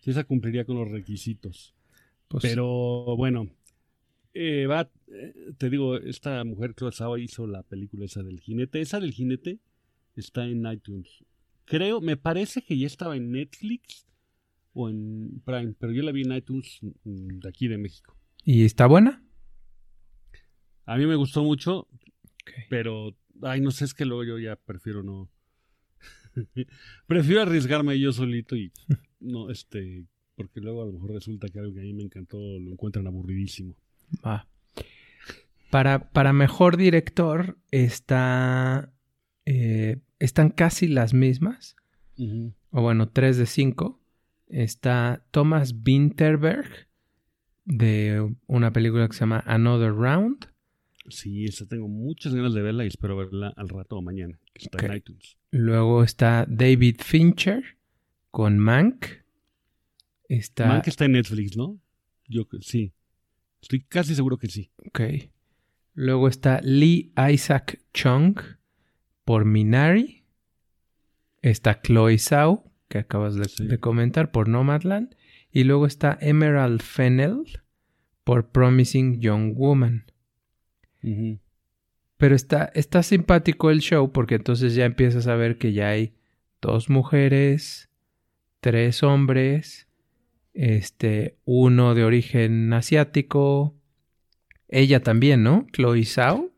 Si 0.00 0.10
esa 0.10 0.24
cumpliría 0.24 0.64
con 0.64 0.76
los 0.76 0.90
requisitos. 0.90 1.74
Pues, 2.28 2.42
Pero 2.42 3.16
bueno, 3.16 3.48
eh, 4.34 4.66
va, 4.66 4.90
eh, 5.08 5.52
te 5.58 5.68
digo, 5.68 5.96
esta 5.96 6.44
mujer 6.44 6.74
Chloe 6.74 6.92
Zhao 6.92 7.18
hizo 7.18 7.46
la 7.46 7.62
película 7.62 8.04
esa 8.04 8.22
del 8.22 8.40
jinete. 8.40 8.80
Esa 8.80 9.00
del 9.00 9.12
jinete 9.12 9.58
está 10.14 10.46
en 10.46 10.66
iTunes. 10.66 11.24
Creo, 11.64 12.00
me 12.00 12.16
parece 12.16 12.62
que 12.62 12.78
ya 12.78 12.86
estaba 12.86 13.16
en 13.16 13.32
Netflix 13.32 14.06
o 14.74 14.88
en 14.88 15.42
Prime, 15.44 15.74
pero 15.78 15.92
yo 15.92 16.02
la 16.02 16.12
vi 16.12 16.22
en 16.22 16.32
iTunes 16.32 16.78
mm, 17.04 17.40
de 17.40 17.48
aquí 17.48 17.68
de 17.68 17.78
México. 17.78 18.16
¿Y 18.44 18.64
está 18.64 18.86
buena? 18.86 19.22
A 20.88 20.96
mí 20.96 21.04
me 21.04 21.16
gustó 21.16 21.44
mucho, 21.44 21.86
pero, 22.70 23.14
ay, 23.42 23.60
no 23.60 23.70
sé, 23.70 23.84
es 23.84 23.92
que 23.92 24.06
luego 24.06 24.24
yo 24.24 24.38
ya 24.38 24.56
prefiero 24.56 25.02
no. 25.02 25.28
prefiero 27.06 27.42
arriesgarme 27.42 28.00
yo 28.00 28.10
solito 28.10 28.56
y 28.56 28.72
no, 29.20 29.50
este, 29.50 30.06
porque 30.34 30.60
luego 30.60 30.82
a 30.82 30.86
lo 30.86 30.92
mejor 30.92 31.12
resulta 31.12 31.48
que 31.48 31.58
algo 31.58 31.74
que 31.74 31.80
a 31.80 31.82
mí 31.82 31.92
me 31.92 32.04
encantó 32.04 32.38
lo 32.38 32.70
encuentran 32.72 33.06
aburridísimo. 33.06 33.74
Va. 34.24 34.48
Para, 35.70 36.10
para 36.10 36.32
mejor 36.32 36.78
director 36.78 37.58
está. 37.70 38.90
eh, 39.44 39.98
están 40.18 40.48
casi 40.48 40.88
las 40.88 41.12
mismas. 41.12 41.76
O 42.70 42.80
bueno, 42.80 43.10
3 43.10 43.36
de 43.36 43.46
5. 43.46 44.00
Está 44.48 45.22
Thomas 45.30 45.74
Winterberg 45.86 46.88
de 47.66 48.34
una 48.46 48.72
película 48.72 49.06
que 49.06 49.12
se 49.12 49.20
llama 49.20 49.44
Another 49.46 49.92
Round. 49.92 50.48
Sí, 51.10 51.44
esa 51.44 51.66
tengo 51.66 51.88
muchas 51.88 52.34
ganas 52.34 52.54
de 52.54 52.62
verla 52.62 52.84
y 52.84 52.88
espero 52.88 53.16
verla 53.16 53.52
al 53.56 53.68
rato 53.68 53.96
o 53.96 54.02
mañana, 54.02 54.38
que 54.54 54.64
está 54.64 54.84
en 54.84 54.90
Ok. 54.92 54.96
iTunes. 54.96 55.36
Luego 55.50 56.02
está 56.02 56.46
David 56.48 56.96
Fincher 57.02 57.62
con 58.30 58.58
Mank. 58.58 59.06
Está. 60.28 60.66
Man 60.66 60.82
que 60.82 60.90
está 60.90 61.06
en 61.06 61.12
Netflix, 61.12 61.56
¿no? 61.56 61.78
Yo 62.28 62.46
que- 62.48 62.58
sí. 62.60 62.92
Estoy 63.62 63.80
casi 63.82 64.14
seguro 64.14 64.36
que 64.38 64.48
sí. 64.48 64.70
Ok. 64.86 65.00
Luego 65.94 66.28
está 66.28 66.60
Lee 66.62 67.12
Isaac 67.32 67.80
Chung 67.92 68.36
por 69.24 69.44
Minari. 69.44 70.24
Está 71.42 71.80
Chloe 71.80 72.18
Zhao, 72.18 72.70
que 72.88 72.98
acabas 72.98 73.34
de, 73.36 73.44
Sí. 73.46 73.66
de 73.66 73.78
comentar, 73.78 74.30
por 74.30 74.48
Nomadland. 74.48 75.14
Y 75.50 75.64
luego 75.64 75.86
está 75.86 76.16
Emerald 76.20 76.82
Fennell 76.82 77.44
por 78.24 78.50
Promising 78.50 79.20
Young 79.20 79.54
Woman. 79.56 80.04
Pero 82.16 82.34
está, 82.34 82.70
está 82.74 83.02
simpático 83.02 83.70
el 83.70 83.80
show 83.80 84.10
porque 84.12 84.34
entonces 84.36 84.74
ya 84.74 84.84
empiezas 84.84 85.26
a 85.28 85.36
ver 85.36 85.56
que 85.58 85.72
ya 85.72 85.88
hay 85.90 86.14
dos 86.60 86.90
mujeres, 86.90 87.88
tres 88.60 89.02
hombres, 89.04 89.86
este, 90.54 91.36
uno 91.44 91.94
de 91.94 92.04
origen 92.04 92.72
asiático, 92.72 93.76
ella 94.68 95.00
también, 95.02 95.42
¿no? 95.44 95.66
Chloe 95.72 96.04
Zhao, 96.04 96.50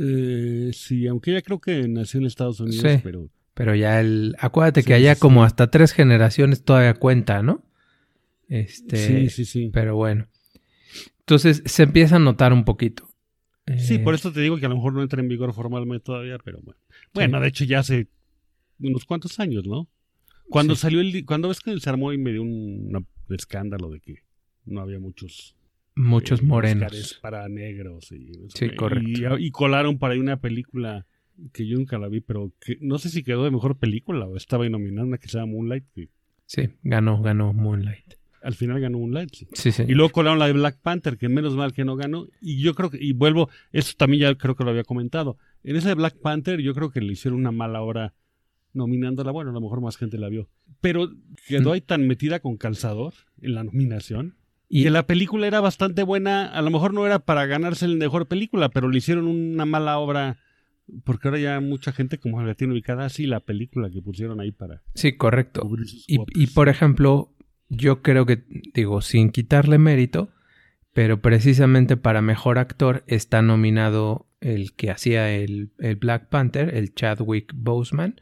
Eh, 0.00 0.70
sí, 0.74 1.06
aunque 1.06 1.30
ella 1.32 1.40
creo 1.42 1.60
que 1.60 1.88
nació 1.88 2.20
en 2.20 2.26
Estados 2.26 2.60
Unidos, 2.60 2.84
Sí. 2.92 3.00
pero 3.02 3.28
pero 3.54 3.74
ya 3.74 3.98
el, 4.00 4.36
acuérdate 4.38 4.82
Sí, 4.82 4.86
que 4.86 4.94
allá 4.94 5.14
sí. 5.16 5.20
como 5.20 5.42
hasta 5.42 5.68
tres 5.70 5.92
generaciones 5.92 6.62
todavía 6.62 6.94
cuenta, 6.94 7.42
¿no? 7.42 7.64
Este, 8.48 8.96
sí, 8.96 9.30
sí, 9.30 9.44
sí. 9.46 9.70
pero 9.72 9.96
bueno. 9.96 10.28
Entonces 11.20 11.62
se 11.66 11.82
empieza 11.82 12.16
a 12.16 12.18
notar 12.20 12.52
un 12.52 12.64
poquito. 12.64 13.07
Sí, 13.76 13.94
Eh, 13.96 13.98
por 13.98 14.14
eso 14.14 14.32
te 14.32 14.40
digo 14.40 14.56
que 14.58 14.66
a 14.66 14.68
lo 14.68 14.76
mejor 14.76 14.92
no 14.94 15.02
entra 15.02 15.20
en 15.20 15.28
vigor 15.28 15.52
formalmente 15.52 16.04
todavía, 16.04 16.38
pero 16.38 16.60
bueno. 16.62 16.80
Bueno, 17.12 17.40
de 17.40 17.48
hecho 17.48 17.64
ya 17.64 17.80
hace 17.80 18.06
unos 18.80 19.04
cuantos 19.04 19.38
años, 19.40 19.66
¿no? 19.66 19.88
Cuando 20.48 20.74
Sí. 20.74 20.82
salió 20.82 21.00
el... 21.00 21.24
Cuando 21.26 21.48
ves 21.48 21.60
que 21.60 21.78
se 21.78 21.90
armó 21.90 22.12
y 22.12 22.18
me 22.18 22.32
dio 22.32 22.42
un 22.42 23.06
escándalo 23.28 23.90
de 23.90 24.00
que 24.00 24.22
no 24.64 24.80
había 24.80 24.98
muchos... 24.98 25.54
muchos 25.94 26.40
eh, 26.40 26.44
morenos. 26.44 27.18
Para 27.20 27.48
negros. 27.48 28.10
Y, 28.12 28.32
Sí, 28.54 28.70
correcto. 28.74 29.38
Y, 29.38 29.46
y 29.46 29.50
colaron 29.50 29.98
para 29.98 30.14
ahí 30.14 30.20
una 30.20 30.40
película 30.40 31.06
que 31.52 31.66
yo 31.66 31.76
nunca 31.76 31.98
la 31.98 32.08
vi, 32.08 32.20
pero 32.20 32.52
que 32.60 32.78
no 32.80 32.98
sé 32.98 33.10
si 33.10 33.22
quedó 33.22 33.44
de 33.44 33.50
mejor 33.50 33.76
película 33.78 34.26
o 34.26 34.36
estaba 34.36 34.68
nominada, 34.68 35.06
una 35.06 35.18
que 35.18 35.28
se 35.28 35.38
llama 35.38 35.52
Moonlight, 35.52 35.84
que 35.94 36.08
Sí, 36.46 36.70
ganó, 36.82 37.20
ganó 37.22 37.52
Moonlight. 37.52 38.14
Al 38.42 38.54
final 38.54 38.80
ganó 38.80 38.98
Moonlight. 38.98 39.34
sí. 39.34 39.46
Sí, 39.52 39.72
sí. 39.72 39.84
Y 39.88 39.92
luego 39.94 40.10
colaron 40.12 40.38
la 40.38 40.46
de 40.46 40.52
Black 40.52 40.78
Panther, 40.82 41.16
que 41.18 41.28
menos 41.28 41.54
mal 41.56 41.72
que 41.72 41.84
no 41.84 41.96
ganó. 41.96 42.26
Y 42.40 42.60
yo 42.60 42.74
creo 42.74 42.90
que, 42.90 42.98
y 43.02 43.12
vuelvo, 43.12 43.48
eso 43.72 43.94
también 43.96 44.22
ya 44.22 44.34
creo 44.36 44.54
que 44.56 44.64
lo 44.64 44.70
había 44.70 44.84
comentado. 44.84 45.36
En 45.64 45.76
esa 45.76 45.88
de 45.88 45.94
Black 45.94 46.16
Panther, 46.20 46.60
yo 46.60 46.74
creo 46.74 46.90
que 46.90 47.00
le 47.00 47.12
hicieron 47.12 47.40
una 47.40 47.52
mala 47.52 47.82
hora 47.82 48.14
nominándola. 48.72 49.30
Bueno, 49.32 49.50
a 49.50 49.54
lo 49.54 49.60
mejor 49.60 49.80
más 49.80 49.96
gente 49.96 50.18
la 50.18 50.28
vio. 50.28 50.48
Pero 50.80 51.10
quedó 51.46 51.70
Mm. 51.70 51.72
ahí 51.72 51.80
tan 51.80 52.06
metida 52.06 52.40
con 52.40 52.56
calzador 52.56 53.14
en 53.40 53.54
la 53.54 53.64
nominación. 53.64 54.34
Y- 54.68 54.82
que 54.84 54.90
la 54.90 55.06
película 55.06 55.46
era 55.46 55.60
bastante 55.60 56.02
buena. 56.02 56.46
A 56.46 56.60
lo 56.62 56.70
mejor 56.70 56.92
no 56.92 57.06
era 57.06 57.18
para 57.20 57.46
ganarse 57.46 57.86
el 57.86 57.96
mejor 57.96 58.26
película, 58.28 58.68
pero 58.68 58.88
le 58.88 58.98
hicieron 58.98 59.26
una 59.26 59.64
mala 59.64 59.98
obra. 59.98 60.38
Porque 61.04 61.28
ahora 61.28 61.38
ya 61.40 61.60
mucha 61.60 61.92
gente 61.92 62.16
como 62.18 62.42
la 62.42 62.54
tiene 62.54 62.72
ubicada 62.72 63.04
así 63.04 63.26
la 63.26 63.40
película 63.40 63.90
que 63.90 64.00
pusieron 64.00 64.40
ahí 64.40 64.52
para 64.52 64.82
Sí, 64.94 65.12
correcto. 65.16 65.68
y, 66.06 66.46
por 66.48 66.68
ejemplo, 66.70 67.30
yo 67.68 68.02
creo 68.02 68.26
que, 68.26 68.44
digo, 68.74 69.00
sin 69.00 69.30
quitarle 69.30 69.78
mérito, 69.78 70.30
pero 70.92 71.20
precisamente 71.20 71.96
para 71.96 72.22
mejor 72.22 72.58
actor 72.58 73.04
está 73.06 73.42
nominado 73.42 74.26
el 74.40 74.74
que 74.74 74.90
hacía 74.90 75.30
el, 75.34 75.70
el 75.78 75.96
Black 75.96 76.28
Panther, 76.28 76.74
el 76.74 76.94
Chadwick 76.94 77.52
Boseman, 77.54 78.20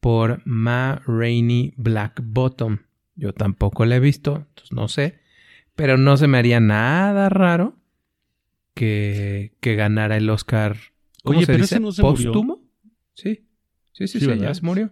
por 0.00 0.42
Ma 0.46 1.02
Rainey 1.06 1.74
Black 1.76 2.20
Bottom. 2.24 2.78
Yo 3.16 3.34
tampoco 3.34 3.84
la 3.84 3.96
he 3.96 4.00
visto, 4.00 4.36
entonces 4.48 4.72
no 4.72 4.88
sé, 4.88 5.20
pero 5.76 5.98
no 5.98 6.16
se 6.16 6.26
me 6.26 6.38
haría 6.38 6.58
nada 6.60 7.28
raro 7.28 7.76
que, 8.74 9.52
que 9.60 9.74
ganara 9.74 10.16
el 10.16 10.30
Oscar. 10.30 10.76
¿Cómo 11.22 11.38
Oye, 11.38 11.46
se 11.46 11.52
pero 11.52 11.62
dice? 11.64 11.74
ese 11.76 11.80
no 11.82 11.92
se 11.92 12.02
murió. 12.02 12.32
¿Póstumo? 12.32 12.62
Sí, 13.14 13.46
sí, 13.92 14.06
sí, 14.08 14.20
Sí, 14.20 14.26
sí, 14.26 14.38
ya 14.38 14.54
se 14.54 14.62
murió. 14.62 14.90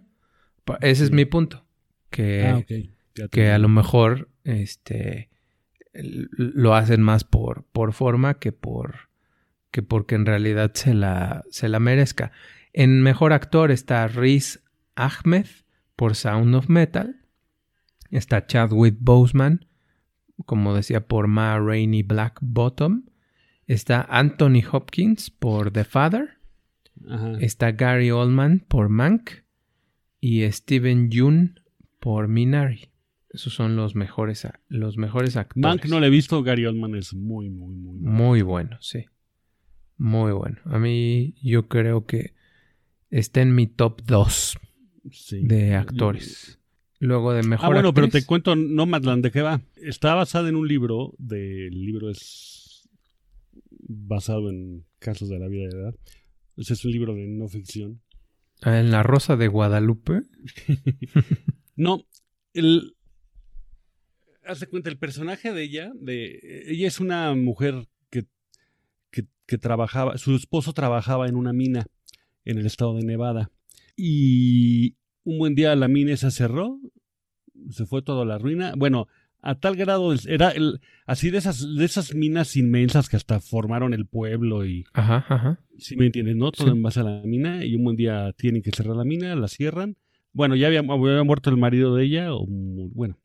Ese 0.81 1.03
es 1.05 1.11
mi 1.11 1.25
punto. 1.25 1.65
Que, 2.11 2.45
Ah, 2.45 2.57
ok. 2.57 2.71
Que 3.31 3.49
a 3.51 3.57
lo 3.57 3.69
mejor 3.69 4.29
este 4.43 5.29
lo 5.93 6.75
hacen 6.75 7.01
más 7.01 7.23
por, 7.23 7.65
por 7.71 7.93
forma 7.93 8.35
que 8.35 8.51
por 8.51 9.09
que 9.71 9.83
porque 9.83 10.15
en 10.15 10.25
realidad 10.25 10.71
se 10.73 10.93
la, 10.93 11.43
se 11.49 11.69
la 11.69 11.79
merezca. 11.79 12.31
En 12.73 13.01
mejor 13.01 13.33
actor 13.33 13.71
está 13.71 14.07
Riz 14.07 14.63
Ahmed 14.95 15.45
por 15.95 16.15
Sound 16.15 16.55
of 16.55 16.69
Metal. 16.69 17.17
Está 18.09 18.47
Chadwick 18.47 18.97
Boseman, 18.99 19.67
como 20.45 20.73
decía, 20.73 21.07
por 21.07 21.27
Ma 21.27 21.59
Rainey 21.59 22.01
Black 22.01 22.39
Bottom. 22.41 23.03
Está 23.67 24.01
Anthony 24.09 24.63
Hopkins 24.71 25.29
por 25.29 25.71
The 25.71 25.83
Father. 25.83 26.39
Ajá. 27.07 27.37
Está 27.39 27.71
Gary 27.71 28.09
Oldman 28.09 28.65
por 28.67 28.89
Mank 28.89 29.29
y 30.19 30.51
Steven 30.51 31.11
Yeun 31.11 31.59
por 31.99 32.27
Minari. 32.27 32.89
Esos 33.31 33.53
son 33.53 33.75
los 33.75 33.95
mejores, 33.95 34.47
los 34.69 34.97
mejores 34.97 35.35
actores. 35.37 35.61
Mank 35.61 35.85
no 35.85 35.99
le 35.99 36.07
he 36.07 36.09
visto, 36.09 36.41
Gary 36.41 36.65
Oldman 36.65 36.95
es 36.95 37.13
muy, 37.13 37.49
muy, 37.49 37.75
muy 37.75 37.97
bueno. 37.99 38.11
Muy 38.17 38.41
bueno, 38.41 38.77
sí. 38.81 39.05
Muy 39.97 40.31
bueno. 40.31 40.57
A 40.65 40.79
mí 40.79 41.35
yo 41.43 41.67
creo 41.67 42.05
que 42.05 42.33
está 43.09 43.41
en 43.41 43.53
mi 43.53 43.67
top 43.67 44.01
2 44.05 44.57
Sí. 45.11 45.41
de 45.43 45.75
actores. 45.75 46.59
Luego 46.99 47.33
de 47.33 47.43
mejor 47.43 47.65
Ah, 47.67 47.69
bueno, 47.69 47.93
pero 47.93 48.09
te 48.09 48.25
cuento 48.25 48.55
Nomadland, 48.55 49.23
¿de 49.23 49.31
qué 49.31 49.41
va? 49.41 49.61
Está 49.75 50.15
basada 50.15 50.49
en 50.49 50.55
un 50.55 50.67
libro, 50.67 51.13
de, 51.17 51.67
el 51.67 51.85
libro 51.85 52.09
es 52.09 52.89
basado 53.71 54.49
en 54.49 54.85
casos 54.99 55.29
de 55.29 55.39
la 55.39 55.47
vida 55.47 55.67
de 55.69 55.79
edad. 55.79 55.95
Ese 56.57 56.73
es 56.73 56.83
un 56.83 56.91
libro 56.91 57.13
de 57.13 57.25
no 57.27 57.47
ficción. 57.47 58.01
En 58.61 58.91
La 58.91 59.03
Rosa 59.03 59.35
de 59.37 59.47
Guadalupe. 59.47 60.21
No, 61.75 62.03
el... 62.53 62.97
Haz 64.49 64.59
de 64.61 64.67
cuenta, 64.67 64.89
el 64.89 64.97
personaje 64.97 65.53
de 65.53 65.63
ella, 65.63 65.91
de 65.95 66.63
ella 66.67 66.87
es 66.87 66.99
una 66.99 67.33
mujer 67.35 67.87
que, 68.09 68.25
que, 69.11 69.25
que 69.45 69.57
trabajaba, 69.57 70.17
su 70.17 70.35
esposo 70.35 70.73
trabajaba 70.73 71.27
en 71.27 71.35
una 71.35 71.53
mina 71.53 71.85
en 72.45 72.57
el 72.57 72.65
estado 72.65 72.95
de 72.95 73.03
Nevada. 73.03 73.51
Y 73.95 74.95
un 75.23 75.37
buen 75.37 75.55
día 75.55 75.75
la 75.75 75.87
mina 75.87 76.15
se 76.17 76.31
cerró, 76.31 76.79
se 77.69 77.85
fue 77.85 78.01
toda 78.01 78.25
la 78.25 78.37
ruina. 78.37 78.73
Bueno, 78.77 79.07
a 79.41 79.55
tal 79.55 79.75
grado 79.75 80.13
era 80.27 80.49
el, 80.49 80.79
así 81.05 81.29
de 81.29 81.37
esas 81.37 81.75
de 81.75 81.85
esas 81.85 82.15
minas 82.15 82.55
inmensas 82.57 83.07
que 83.07 83.17
hasta 83.17 83.39
formaron 83.39 83.93
el 83.93 84.05
pueblo 84.05 84.65
y 84.65 84.83
Ajá, 84.93 85.25
ajá. 85.29 85.59
si 85.77 85.95
me 85.95 86.07
entiendes 86.07 86.35
no 86.35 86.51
todo 86.51 86.67
Sí. 86.67 86.73
en 86.73 86.81
base 86.81 86.99
a 86.99 87.03
la 87.03 87.21
mina 87.23 87.63
y 87.63 87.75
un 87.75 87.83
buen 87.85 87.95
día 87.95 88.33
tienen 88.33 88.61
que 88.61 88.71
cerrar 88.71 88.97
la 88.97 89.05
mina 89.05 89.33
la 89.37 89.47
cierran 89.47 89.95
bueno 90.33 90.57
ya 90.57 90.67
había, 90.67 90.79
había 90.81 91.23
muerto 91.23 91.49
el 91.49 91.55
marido 91.55 91.95
de 91.95 92.03
ella 92.03 92.33
o 92.33 92.45
bueno 92.49 93.17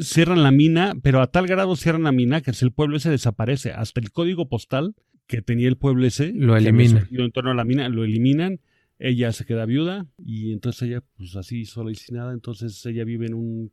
cierran 0.00 0.42
la 0.42 0.50
mina 0.50 0.94
pero 1.02 1.20
a 1.20 1.26
tal 1.30 1.46
grado 1.46 1.76
cierran 1.76 2.04
la 2.04 2.12
mina 2.12 2.40
que 2.40 2.52
el 2.60 2.72
pueblo 2.72 2.96
ese 2.96 3.10
desaparece 3.10 3.72
hasta 3.72 4.00
el 4.00 4.10
código 4.12 4.48
postal 4.48 4.94
que 5.26 5.42
tenía 5.42 5.68
el 5.68 5.76
pueblo 5.76 6.06
ese 6.06 6.32
Lo 6.34 6.56
eliminan. 6.56 7.06
en 7.10 7.32
torno 7.32 7.50
a 7.50 7.54
la 7.54 7.64
mina 7.64 7.88
lo 7.88 8.04
eliminan 8.04 8.60
ella 8.98 9.30
se 9.32 9.44
queda 9.44 9.66
viuda 9.66 10.06
y 10.24 10.52
entonces 10.52 10.82
ella 10.88 11.02
pues 11.16 11.36
así 11.36 11.64
sola 11.66 11.90
y 11.90 11.94
sin 11.94 12.16
nada 12.16 12.32
entonces 12.32 12.84
ella 12.86 13.04
vive 13.04 13.26
en 13.26 13.34
un 13.34 13.72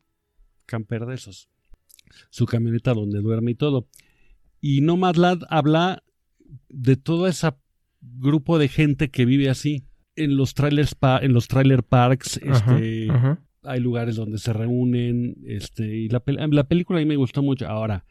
camper 0.67 1.05
de 1.05 1.15
esos. 1.15 1.49
Su 2.29 2.45
camioneta 2.45 2.93
donde 2.93 3.19
duerme 3.21 3.51
y 3.51 3.55
todo. 3.55 3.87
Y 4.61 4.81
Nomadland 4.81 5.43
habla 5.49 6.03
de 6.69 6.95
todo 6.95 7.25
ese 7.27 7.49
grupo 8.01 8.57
de 8.59 8.67
gente 8.67 9.09
que 9.09 9.25
vive 9.25 9.49
así. 9.49 9.85
En 10.15 10.37
los 10.37 10.53
trailers 10.53 10.93
pa- 10.95 11.19
en 11.19 11.33
los 11.33 11.47
trailer 11.47 11.81
parks, 11.83 12.39
Ajá, 12.47 12.75
este, 12.79 13.11
ajá. 13.11 13.43
Hay 13.65 13.79
lugares 13.79 14.15
donde 14.15 14.38
se 14.38 14.53
reúnen, 14.53 15.38
este, 15.45 15.95
y 15.95 16.10
la, 16.10 16.24
pel- 16.24 16.51
la 16.53 16.67
película 16.67 17.00
a 17.00 17.01
mí 17.01 17.07
me 17.07 17.15
gustó 17.15 17.41
mucho. 17.43 17.67
Ahora, 17.67 18.05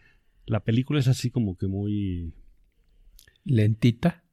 la 0.47 0.61
película 0.65 1.01
es 1.01 1.09
así 1.09 1.31
como 1.31 1.57
que 1.57 1.67
muy 1.67 2.33
Lentita. 3.45 4.25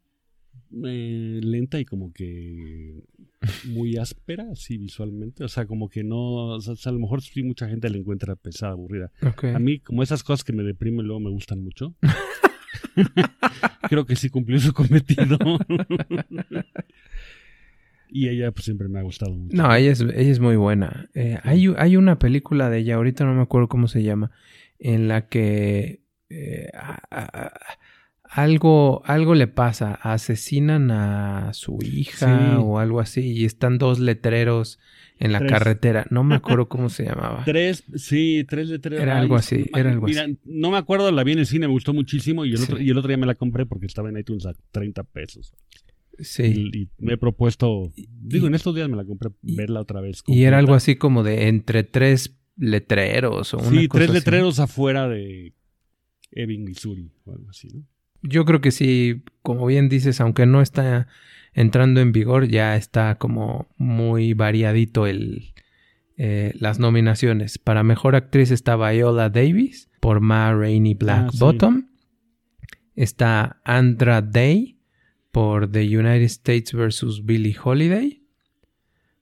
eh, 0.86 1.40
lenta 1.44 1.80
y 1.80 1.86
como 1.86 2.14
que 2.14 3.04
muy 3.66 3.98
áspera, 3.98 4.46
así 4.52 4.78
visualmente. 4.78 5.44
O 5.44 5.48
sea, 5.48 5.66
como 5.66 5.90
que 5.90 6.04
no, 6.04 6.46
o 6.56 6.62
sea, 6.62 6.76
a 6.86 6.94
lo 6.94 7.00
mejor 7.00 7.22
sí 7.22 7.44
mucha 7.44 7.68
gente 7.68 7.90
la 7.90 7.98
encuentra 7.98 8.36
pesada, 8.36 8.74
aburrida. 8.74 9.12
A 9.54 9.60
mí, 9.60 9.80
como 9.80 10.02
esas 10.04 10.24
cosas 10.24 10.44
que 10.44 10.54
me 10.54 10.64
deprimen 10.64 11.06
luego 11.06 11.20
me 11.20 11.30
gustan 11.30 11.62
mucho. 11.64 11.96
Creo 13.90 14.06
que 14.06 14.16
sí 14.16 14.30
cumplió 14.30 14.60
su 14.60 14.74
cometido. 14.74 15.38
y 18.12 18.28
ella 18.30 18.52
pues 18.52 18.66
siempre 18.66 18.88
me 18.90 19.00
ha 19.00 19.04
gustado 19.04 19.34
mucho. 19.34 19.56
No, 19.56 19.74
ella 19.74 19.92
es, 19.92 20.02
ella 20.02 20.14
es 20.32 20.40
muy 20.40 20.56
buena. 20.58 21.10
Eh, 21.14 21.40
hay, 21.44 21.74
hay 21.78 21.96
una 21.98 22.20
película 22.20 22.70
de 22.70 22.80
ella, 22.80 22.96
ahorita 22.96 23.24
no 23.26 23.34
me 23.34 23.42
acuerdo 23.42 23.68
cómo 23.70 23.88
se 23.88 24.04
llama, 24.04 24.32
en 24.80 25.08
la 25.08 25.28
que 25.30 26.02
eh, 26.30 26.70
a- 26.74 27.02
a- 27.10 27.44
a- 27.46 27.52
algo, 28.24 29.02
algo 29.06 29.36
le 29.36 29.48
pasa, 29.48 29.94
asesinan 30.02 30.90
a 30.92 31.54
su 31.54 31.80
hija 31.84 32.52
Sí. 32.52 32.56
o 32.60 32.80
algo 32.80 33.02
así 33.02 33.22
y 33.34 33.44
están 33.46 33.78
dos 33.78 34.00
letreros 34.00 34.80
en 35.20 35.34
la 35.34 35.40
Tres. 35.40 35.52
carretera. 35.52 36.06
No 36.10 36.24
me 36.24 36.36
acuerdo 36.36 36.70
cómo 36.70 36.88
se 36.90 37.04
llamaba. 37.06 37.44
Tres, 37.46 37.84
sí, 37.96 38.46
tres 38.48 38.70
de 38.70 38.80
tres. 38.80 39.02
Era 39.02 39.18
algo 39.20 39.36
así, 39.36 39.66
era 39.76 39.92
algo 39.92 40.08
mira, 40.08 40.24
así. 40.24 40.38
No 40.46 40.72
me 40.72 40.78
acuerdo, 40.78 41.12
la 41.12 41.24
vi 41.26 41.34
en 41.34 41.40
el 41.40 41.46
cine, 41.46 41.68
me 41.68 41.74
gustó 41.74 41.94
muchísimo 41.94 42.46
y 42.46 42.52
el, 42.52 42.58
Sí. 42.60 42.64
otro, 42.64 42.80
y 42.82 42.90
el 42.90 42.98
otro 42.98 43.10
día 43.10 43.18
me 43.18 43.26
la 43.28 43.36
compré 43.36 43.66
porque 43.66 43.86
estaba 43.88 44.08
en 44.10 44.18
iTunes 44.18 44.46
a 44.46 44.54
30 44.72 45.04
pesos. 45.04 45.54
Sí. 46.20 46.70
Y, 46.74 46.90
me 46.98 47.14
he 47.14 47.18
propuesto, 47.18 47.92
digo, 47.96 48.46
y- 48.46 48.48
en 48.50 48.56
estos 48.56 48.76
días 48.76 48.88
me 48.90 48.98
la 48.98 49.06
compré 49.06 49.32
y- 49.44 49.56
verla 49.56 49.82
otra 49.82 50.02
vez. 50.02 50.24
Y 50.28 50.44
era 50.44 50.58
algo 50.60 50.74
así 50.76 50.96
como 50.96 51.24
de 51.24 51.48
entre 51.48 51.84
tres 51.84 52.38
letreros 52.58 53.54
o 53.54 53.58
una 53.60 53.70
Sí, 53.70 53.88
cosa 53.88 54.00
tres 54.00 54.10
así. 54.10 54.20
letreros 54.20 54.60
afuera 54.60 55.08
de 55.08 55.54
Ebbing, 56.32 56.64
Missouri 56.64 57.12
o 57.26 57.34
algo 57.34 57.50
así, 57.50 57.68
¿no? 57.74 57.86
Yo 58.24 58.46
creo 58.46 58.62
que 58.62 58.70
sí, 58.72 59.24
como 59.42 59.66
bien 59.66 59.90
dices, 59.90 60.22
aunque 60.22 60.46
no 60.46 60.62
está 60.62 61.08
entrando 61.54 62.02
en 62.02 62.12
vigor, 62.12 62.48
ya 62.48 62.76
está 62.76 63.16
como 63.16 63.68
muy 63.78 64.34
variadito 64.34 65.08
el, 65.08 65.54
eh, 66.18 66.54
las 66.60 66.78
nominaciones. 66.78 67.58
Para 67.58 67.82
Mejor 67.84 68.16
Actriz 68.16 68.52
está 68.52 68.76
Viola 68.76 69.30
Davis 69.32 69.90
por 70.00 70.20
Ma 70.22 70.54
Rainey 70.54 70.94
Black 70.94 71.26
Ah, 71.28 71.30
sí. 71.32 71.40
Bottom. 71.40 71.88
Está 72.96 73.60
Andra 73.64 74.22
Day 74.22 74.78
por 75.32 75.72
The 75.72 75.82
United 75.98 76.24
States 76.24 76.74
vs. 76.74 77.26
Billie 77.26 77.56
Holiday. 77.62 78.22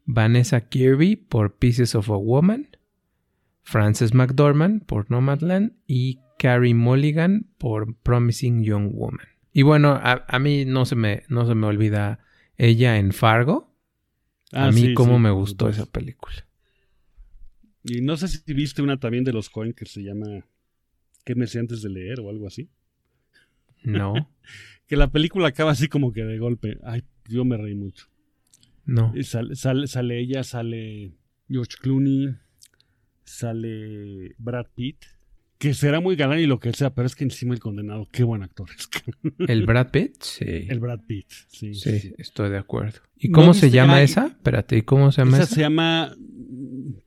Vanessa 0.06 0.62
Kirby 0.62 1.16
por 1.16 1.56
Pieces 1.58 1.96
of 1.96 2.10
a 2.10 2.18
Woman. 2.18 2.68
Frances 3.62 4.14
McDormand 4.14 4.86
por 4.86 5.12
Nomadland 5.12 5.74
y 5.86 6.20
Carrie 6.40 6.74
Mulligan 6.74 7.48
por 7.58 7.96
Promising 7.98 8.64
Young 8.64 8.92
Woman. 8.94 9.28
Y 9.54 9.62
bueno, 9.64 9.92
a, 9.92 10.26
a 10.28 10.40
mí 10.40 10.66
no 10.66 10.86
se, 10.86 10.96
me, 10.96 11.24
no 11.30 11.46
se 11.46 11.54
me 11.54 11.68
olvida 11.68 12.20
ella 12.58 12.98
en 12.98 13.12
Fargo. 13.14 13.72
a 14.52 14.68
Ah, 14.68 14.72
mí 14.72 14.82
sí, 14.82 14.94
cómo 14.96 15.16
sí, 15.18 15.22
me 15.22 15.32
gustó 15.32 15.70
esa 15.70 15.86
película. 15.86 16.48
Y 17.84 18.02
no 18.02 18.18
sé 18.18 18.28
si 18.28 18.54
viste 18.54 18.82
una 18.82 19.00
también 19.00 19.24
de 19.24 19.34
los 19.34 19.50
Coen 19.50 19.74
que 19.74 19.86
se 19.86 20.02
llama 20.04 20.46
¿Qué 21.24 21.36
me 21.36 21.46
sé 21.48 21.60
antes 21.60 21.82
de 21.82 21.90
leer 21.90 22.20
o 22.22 22.30
algo 22.30 22.48
así? 22.48 22.70
No, 23.84 24.14
Que 24.90 24.98
la 24.98 25.10
película 25.12 25.48
acaba 25.48 25.72
así 25.72 25.88
como 25.88 26.12
que 26.12 26.24
de 26.26 26.38
golpe. 26.40 26.78
Ay, 26.84 27.04
yo 27.30 27.46
me 27.46 27.56
reí 27.58 27.76
mucho. 27.76 28.08
no. 28.86 29.14
Y 29.16 29.24
sale, 29.24 29.56
sale, 29.56 29.88
sale 29.88 30.20
ella, 30.20 30.44
sale 30.44 31.14
George 31.48 31.78
Clooney, 31.82 32.36
sale 33.24 34.36
Brad 34.38 34.66
Pitt, 34.76 34.98
que 35.58 35.74
será 35.74 36.00
muy 36.00 36.16
galán 36.16 36.40
y 36.40 36.46
lo 36.48 36.60
que 36.60 36.72
sea, 36.74 36.94
pero 36.96 37.06
es 37.06 37.16
que 37.16 37.24
encima 37.26 37.54
el 37.54 37.60
condenado, 37.60 38.08
qué 38.12 38.24
buen 38.24 38.44
actor 38.44 38.68
es. 38.76 38.90
¿El 39.48 39.66
Brad 39.66 39.92
Pitt? 39.92 40.16
Sí. 40.22 40.46
El 40.70 40.80
Brad 40.80 41.02
Pitt, 41.06 41.28
sí. 41.50 41.74
Sí, 41.74 42.00
sí. 42.00 42.14
estoy 42.18 42.50
de 42.50 42.58
acuerdo. 42.58 43.00
¿Y 43.18 43.30
¿No 43.30 43.36
cómo 43.40 43.54
se 43.54 43.70
llama 43.70 44.02
esa? 44.02 44.28
Espérate, 44.28 44.78
¿y 44.78 44.82
cómo 44.84 45.12
se 45.12 45.22
llama 45.22 45.38
Esa 45.38 45.44
esa? 45.44 45.56
se 45.56 45.62
llama 45.62 46.16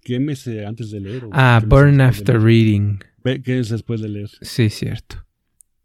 ¿Qué 0.02 0.20
me 0.20 0.36
sé 0.36 0.66
antes 0.66 0.90
de 0.90 1.00
leer? 1.00 1.24
o 1.24 1.30
Ah, 1.32 1.58
¿Qué 1.60 1.66
me 1.66 1.70
sé 1.70 1.82
Burn 1.82 2.00
After? 2.00 2.40
Reading. 2.40 2.98
¿Qué 3.44 3.58
es 3.58 3.70
después 3.70 4.00
de 4.02 4.08
leer? 4.08 4.30
Sí, 4.42 4.68
cierto. 4.68 5.24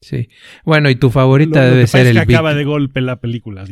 Sí. 0.07 0.29
Bueno, 0.63 0.89
y 0.89 0.95
tu 0.95 1.09
favorita 1.09 1.59
Lo- 1.59 1.65
lo 1.65 1.71
debe 1.71 1.81
que 1.81 1.87
pasa 1.87 1.97
ser 1.99 2.07
es 2.07 2.11
el 2.15 2.19
que 2.21 2.25
Big... 2.27 2.35
acaba 2.37 2.53
de 2.53 2.63
golpe 2.63 3.01
la 3.01 3.19
película. 3.19 3.65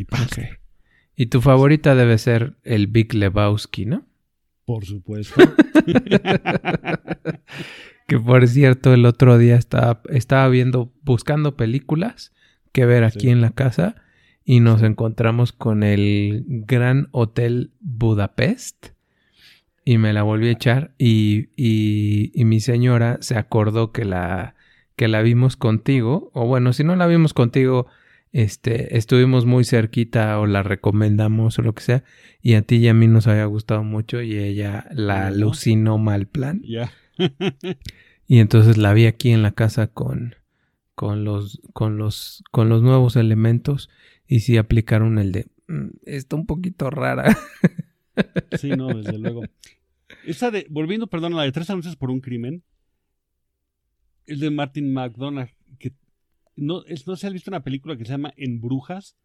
Y 1.16 1.28
tu 1.28 1.40
favorita 1.42 1.96
debe 1.96 2.18
ser 2.18 2.56
el 2.64 2.88
Big 2.88 3.14
Lebowski, 3.14 3.86
¿no? 3.86 4.06
por 4.66 4.84
supuesto. 4.86 5.42
Que 8.08 8.20
por 8.20 8.48
cierto, 8.48 8.94
el 8.94 9.06
otro 9.06 9.38
día 9.40 9.56
estaba, 9.56 10.02
estaba 10.10 10.48
viendo, 10.50 10.94
buscando 11.04 11.56
películas 11.58 12.34
que 12.72 12.86
ver 12.86 13.04
aquí 13.04 13.22
Sí. 13.22 13.30
en 13.30 13.42
la 13.42 13.50
casa 13.52 13.96
y 14.44 14.60
nos 14.60 14.84
encontramos 14.84 15.52
con 15.54 15.82
el 15.82 16.44
Gran 16.48 17.08
Hotel 17.12 17.72
Budapest 17.80 18.90
y 19.84 19.98
me 19.98 20.14
la 20.14 20.22
volví 20.22 20.50
a 20.50 20.52
echar 20.52 20.94
y, 21.00 21.50
y, 21.56 22.32
y 22.40 22.46
mi 22.46 22.60
señora 22.60 23.18
se 23.22 23.38
acordó 23.38 23.92
que 23.92 24.06
la, 24.06 24.55
que 24.96 25.08
la 25.08 25.22
vimos 25.22 25.58
contigo, 25.58 26.32
o 26.34 26.46
bueno, 26.48 26.74
si 26.74 26.84
no 26.84 26.96
la 26.96 27.08
vimos 27.08 27.34
contigo, 27.34 27.88
este, 28.32 28.98
estuvimos 28.98 29.46
muy 29.46 29.64
cerquita 29.66 30.40
o 30.40 30.46
la 30.46 30.62
recomendamos 30.64 31.58
o 31.60 31.62
lo 31.62 31.74
que 31.74 31.84
sea, 31.84 32.04
y 32.42 32.54
a 32.56 32.62
ti 32.62 32.78
y 32.78 32.88
a 32.88 32.94
mí 32.94 33.08
nos 33.08 33.28
había 33.28 33.46
gustado 33.46 33.84
mucho 33.84 34.22
y 34.22 34.38
ella 34.38 34.86
la 34.92 35.28
alucinó 35.28 35.98
mal 35.98 36.28
plan. 36.28 36.62
ya. 36.64 36.92
Y 38.28 38.40
entonces 38.40 38.78
la 38.78 38.92
vi 38.94 39.06
aquí 39.06 39.30
en 39.30 39.44
la 39.44 39.52
casa 39.52 39.86
con, 39.86 40.34
con, 40.96 41.24
los, 41.24 41.62
con, 41.74 41.98
los, 41.98 42.44
con 42.52 42.70
los 42.70 42.82
nuevos 42.82 43.16
elementos 43.18 43.90
y 44.28 44.40
sí 44.40 44.58
aplicaron 44.58 45.20
el 45.20 45.32
de... 45.32 45.46
"Mm, 45.68 45.90
está 46.06 46.36
un 46.36 46.46
poquito 46.48 46.90
rara. 46.90 47.38
Sí, 48.58 48.70
no, 48.70 48.88
desde 48.88 49.18
luego. 49.20 49.42
Esa 50.26 50.50
de, 50.50 50.66
volviendo, 50.70 51.08
perdón, 51.08 51.34
a 51.34 51.38
la 51.38 51.44
de 51.44 51.52
tres 51.52 51.70
anuncios 51.70 51.96
por 51.98 52.10
un 52.10 52.22
crimen, 52.22 52.64
es 54.28 54.40
de 54.40 54.50
Martin 54.50 54.92
McDonagh, 54.94 55.50
que 55.80 55.94
no, 56.56 56.84
es, 56.86 57.06
no 57.08 57.16
se 57.16 57.28
ha 57.28 57.30
visto 57.30 57.50
una 57.52 57.64
película 57.64 57.98
que 57.98 58.06
se 58.06 58.12
llama 58.12 58.34
En 58.38 58.60
Brujas, 58.62 59.18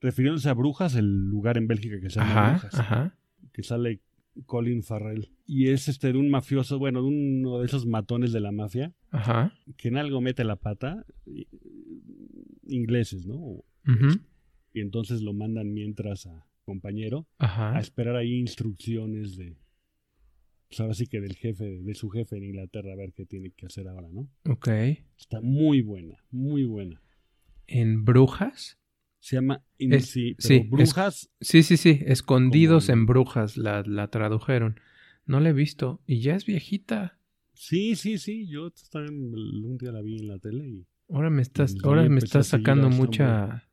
refiriéndose 0.00 0.48
a 0.48 0.54
Brujas, 0.54 0.94
el 0.96 1.06
lugar 1.28 1.56
en 1.58 1.66
Bélgica 1.66 2.00
que 2.00 2.10
se 2.10 2.20
llama 2.20 2.32
Ajá, 2.32 2.52
Brujas, 2.52 2.74
ajá. 2.80 3.18
que 3.52 3.62
sale 3.62 4.00
Colin 4.46 4.82
Farrell. 4.82 5.30
Y 5.46 5.68
es 5.68 5.88
este 5.88 6.12
de 6.12 6.18
un 6.18 6.28
mafioso, 6.30 6.78
bueno, 6.78 7.02
de 7.02 7.08
uno 7.08 7.58
de 7.60 7.66
esos 7.66 7.86
matones 7.86 8.32
de 8.32 8.40
la 8.40 8.50
mafia, 8.52 8.92
Ajá. 9.10 9.52
que 9.76 9.88
en 9.88 9.96
algo 9.96 10.20
mete 10.20 10.42
la 10.44 10.56
pata, 10.56 11.04
y- 11.26 11.46
ingleses, 12.66 13.26
¿no? 13.26 13.62
Y 14.72 14.80
entonces 14.80 15.20
lo 15.22 15.32
mandan 15.34 15.72
mientras 15.72 16.26
a 16.26 16.46
compañero 16.64 17.26
a 17.38 17.78
esperar 17.78 18.16
ahí 18.16 18.32
instrucciones 18.38 19.36
de 19.36 19.56
pues 20.68 20.80
ahora 20.80 20.94
sí 20.94 21.06
que 21.06 21.20
del 21.20 21.34
jefe 21.36 21.64
de 21.80 21.94
su 21.94 22.08
jefe 22.10 22.36
en 22.36 22.44
Inglaterra 22.44 22.92
a 22.92 22.96
ver 22.96 23.12
qué 23.12 23.26
tiene 23.26 23.50
que 23.50 23.66
hacer 23.66 23.86
ahora 23.88 24.08
no 24.10 24.28
Ok. 24.50 24.68
está 25.18 25.40
muy 25.40 25.82
buena 25.82 26.16
muy 26.30 26.64
buena 26.64 27.00
¿En 27.66 28.04
Brujas? 28.04 28.78
se 29.20 29.36
llama 29.36 29.64
In- 29.78 29.94
Es- 29.94 30.06
sí, 30.10 30.34
pero 30.34 30.48
sí, 30.48 30.54
es- 30.56 30.70
brujas 30.70 31.30
Sí, 31.40 31.62
sí, 31.62 31.76
sí. 31.78 32.00
Escondidos 32.04 32.88
en 32.90 33.06
Brujas 33.06 33.56
la, 33.56 33.82
la 33.86 34.08
tradujeron. 34.08 34.78
No 35.24 35.40
la 35.40 35.48
he 35.48 35.52
visto. 35.54 36.02
Y 36.06 36.20
ya 36.20 36.34
es 36.36 36.44
viejita. 36.44 37.18
sí 37.54 37.96
sí 37.96 38.18
sí 38.18 38.46
yo 38.46 38.70
también 38.90 39.32
un 39.64 39.78
día 39.78 39.92
la 39.92 40.02
vi 40.02 40.18
en 40.18 40.28
la 40.28 40.38
tele 40.38 40.68
y 40.68 40.86
Ahora 41.08 41.30
me 41.30 41.40
estás, 41.42 41.74
ahora 41.84 42.02
me 42.02 42.08
pues, 42.20 42.24
estás 42.24 42.48
sacando 42.48 42.90
mucha, 42.90 43.70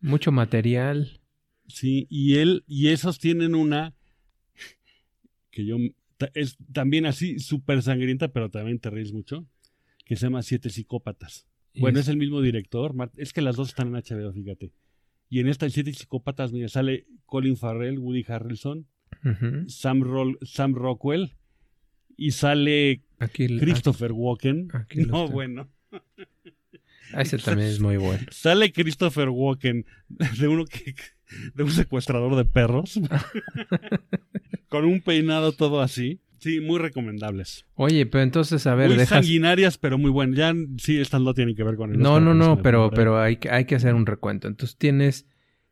mucho 0.00 0.30
material. 0.32 1.20
Sí, 1.66 2.06
y 2.10 2.34
él, 2.36 2.62
y 2.68 2.88
esos 2.88 3.18
tienen 3.18 3.54
una 3.56 3.94
que 5.50 5.64
yo, 5.66 5.76
es 6.34 6.56
también 6.72 7.06
así 7.06 7.38
súper 7.38 7.82
sangrienta, 7.82 8.28
pero 8.28 8.50
también 8.50 8.78
te 8.78 8.90
ríes 8.90 9.12
mucho, 9.12 9.46
que 10.04 10.16
se 10.16 10.26
llama 10.26 10.42
Siete 10.42 10.70
Psicópatas. 10.70 11.46
Bueno, 11.78 11.98
es- 11.98 12.06
es 12.06 12.08
el 12.10 12.16
mismo 12.16 12.40
director, 12.40 12.94
es 13.16 13.32
que 13.32 13.40
las 13.42 13.56
dos 13.56 13.68
están 13.70 13.88
en 13.88 13.94
HBO, 13.96 14.32
fíjate. 14.32 14.72
Y 15.28 15.40
en 15.40 15.48
esta 15.48 15.68
Siete 15.70 15.92
Psicópatas, 15.92 16.52
mira, 16.52 16.68
sale 16.68 17.06
Colin 17.26 17.56
Farrell, 17.56 17.98
Woody 17.98 18.24
Harrelson. 18.28 18.86
Sam, 19.68 20.02
Roll- 20.02 20.38
Sam 20.42 20.74
Rockwell 20.74 21.32
y 22.16 22.32
sale 22.32 23.02
Aquí, 23.18 23.44
aquí- 23.44 23.58
Christopher 23.58 24.12
Walken. 24.12 24.68
aquí 24.74 25.00
no, 25.00 25.24
está. 25.24 25.32
bueno. 25.34 25.68
ese 27.22 27.38
también 27.38 27.68
es 27.68 27.80
muy 27.80 27.96
bueno. 27.96 28.24
Sale 28.30 28.72
Christopher 28.72 29.28
Walken 29.28 29.84
de 30.08 30.48
uno 30.48 30.64
que 30.64 30.94
de 31.54 31.62
un 31.62 31.70
secuestrador 31.70 32.36
de 32.36 32.44
perros 32.44 33.00
con 34.68 34.84
un 34.84 35.00
peinado 35.00 35.52
todo 35.52 35.80
así. 35.80 36.20
Sí, 36.38 36.60
muy 36.60 36.78
recomendables. 36.78 37.64
Oye, 37.74 38.04
pero 38.04 38.22
entonces, 38.22 38.66
a 38.66 38.74
ver, 38.74 38.88
muy 38.88 38.98
dejas... 38.98 39.24
sanguinarias, 39.24 39.78
pero 39.78 39.96
muy 39.96 40.10
buenas. 40.10 40.36
Ya 40.36 40.52
sí, 40.76 40.98
estas 41.00 41.22
no 41.22 41.32
tienen 41.32 41.54
que 41.56 41.62
ver 41.64 41.76
con 41.76 41.92
el 41.94 41.98
No, 41.98 42.20
no, 42.20 42.32
se 42.32 42.38
no, 42.38 42.62
pero, 42.62 42.90
pero 42.90 43.18
hay, 43.18 43.36
que- 43.38 43.48
hay 43.50 43.64
que 43.64 43.76
hacer 43.76 43.94
un 43.94 44.04
recuento. 44.04 44.46
Entonces 44.46 44.76
tienes 44.76 45.26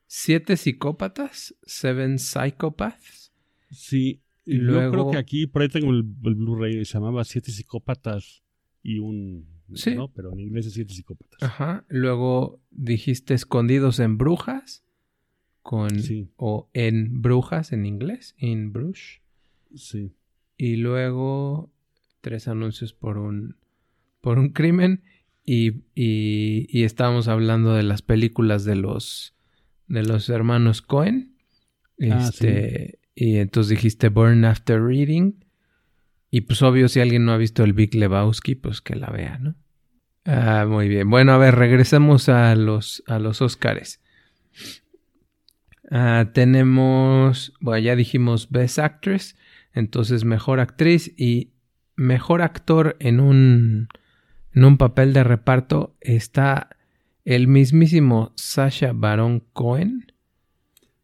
siete 0.06 0.56
psicópatas, 0.56 1.54
seven 1.64 2.18
psychopaths. 2.18 3.32
Sí, 3.70 4.22
Y 4.46 4.54
y 4.54 4.58
yo 4.58 4.62
luego- 4.62 4.92
creo 4.92 5.10
que 5.10 5.18
aquí 5.18 5.46
por 5.46 5.60
ahí 5.60 5.68
tengo 5.68 5.90
el, 5.90 6.04
el 6.24 6.34
Blu-ray 6.36 6.84
se 6.86 6.94
llamaba 6.94 7.24
Siete 7.24 7.52
psicópatas 7.52 8.42
y 8.82 8.98
un 8.98 9.51
Sí. 9.74 9.94
no, 9.94 10.08
pero 10.08 10.32
en 10.32 10.40
inglés 10.40 10.66
es 10.66 10.74
Siete 10.74 10.94
psicópatas. 10.94 11.42
Ajá. 11.42 11.84
Luego 11.88 12.60
dijiste 12.70 13.34
escondidos 13.34 13.98
en 14.00 14.18
brujas. 14.18 14.84
Con, 15.62 16.00
Sí. 16.00 16.28
O 16.36 16.68
en 16.72 17.22
brujas 17.22 17.72
en 17.72 17.86
inglés. 17.86 18.34
In 18.38 18.72
brush. 18.72 19.18
Sí. 19.74 20.12
Y 20.56 20.76
luego 20.76 21.70
tres 22.20 22.48
anuncios 22.48 22.92
por 22.92 23.18
un, 23.18 23.56
por 24.20 24.38
un 24.38 24.50
crimen. 24.50 25.02
Y, 25.44 25.82
y, 25.94 26.66
y 26.68 26.84
estábamos 26.84 27.28
hablando 27.28 27.74
de 27.74 27.82
las 27.82 28.02
películas 28.02 28.64
de 28.64 28.76
los, 28.76 29.34
de 29.88 30.02
los 30.04 30.28
hermanos 30.28 30.82
Cohen. 30.82 31.34
Ah, 32.10 32.28
Este, 32.28 32.98
Y 33.14 33.36
entonces 33.36 33.70
dijiste 33.70 34.08
Burn 34.08 34.44
After 34.44 34.80
Reading. 34.82 35.34
Y 36.30 36.42
pues 36.42 36.62
obvio, 36.62 36.88
si 36.88 36.98
alguien 37.00 37.24
no 37.24 37.32
ha 37.32 37.36
visto 37.36 37.62
el 37.62 37.72
Big 37.72 37.94
Lebowski, 37.94 38.54
pues 38.54 38.80
que 38.80 38.96
la 38.96 39.10
vea, 39.10 39.38
¿no? 39.38 39.54
Ah, 40.24 40.66
muy 40.68 40.88
bien. 40.88 41.10
Bueno, 41.10 41.32
a 41.32 41.38
ver, 41.38 41.54
regresemos 41.56 42.28
a 42.28 42.54
los, 42.54 43.02
a 43.06 43.18
los 43.18 43.42
Oscars. 43.42 44.00
Ah, 45.90 46.30
tenemos, 46.32 47.52
bueno, 47.60 47.78
ya 47.84 47.96
dijimos 47.96 48.48
Best 48.50 48.78
Actress, 48.78 49.36
entonces 49.74 50.24
Mejor 50.24 50.60
Actriz 50.60 51.12
y 51.16 51.50
Mejor 51.96 52.40
Actor 52.40 52.96
en 53.00 53.20
un, 53.20 53.88
en 54.54 54.64
un 54.64 54.78
papel 54.78 55.12
de 55.12 55.24
reparto 55.24 55.94
está 56.00 56.70
el 57.24 57.46
mismísimo 57.46 58.32
Sasha 58.36 58.92
Baron 58.94 59.40
Cohen. 59.52 60.06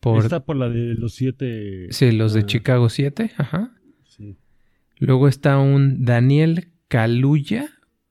Por, 0.01 0.23
Está 0.23 0.45
por 0.45 0.57
la 0.57 0.69
de 0.69 0.95
los 0.95 1.15
siete. 1.15 1.89
sí, 1.91 2.13
los 2.13 2.33
de 2.33 2.47
Chicago 2.47 2.89
7, 2.89 3.33
ajá. 3.37 3.73
sí. 4.05 4.37
Luego 4.99 5.29
está 5.29 5.59
un 5.59 6.05
Daniel 6.05 6.69
Kaluuya 6.89 7.69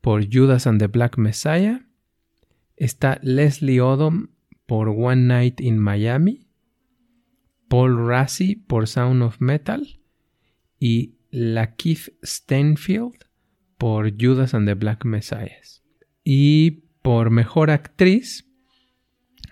por 0.07 0.23
Judas 0.31 0.65
and 0.67 0.79
the 0.79 0.87
Black 0.87 1.17
Messiah. 1.17 1.85
Está 2.77 3.19
Leslie 3.23 3.81
Odom 3.81 4.29
por 4.65 4.87
One 4.87 5.23
Night 5.23 5.59
in 5.59 5.79
Miami. 5.79 6.47
Paul 7.67 8.07
Rassi 8.07 8.55
por 8.55 8.87
Sound 8.87 9.21
of 9.21 9.41
Metal. 9.41 9.99
Y 10.79 11.15
Lakeith 11.29 12.13
Stanfield 12.23 13.25
por 13.77 14.13
Judas 14.17 14.53
and 14.53 14.65
the 14.65 14.75
Black 14.75 15.03
Messiah. 15.03 15.59
Y 16.23 16.85
por 17.01 17.29
Mejor 17.29 17.69
Actriz, 17.69 18.47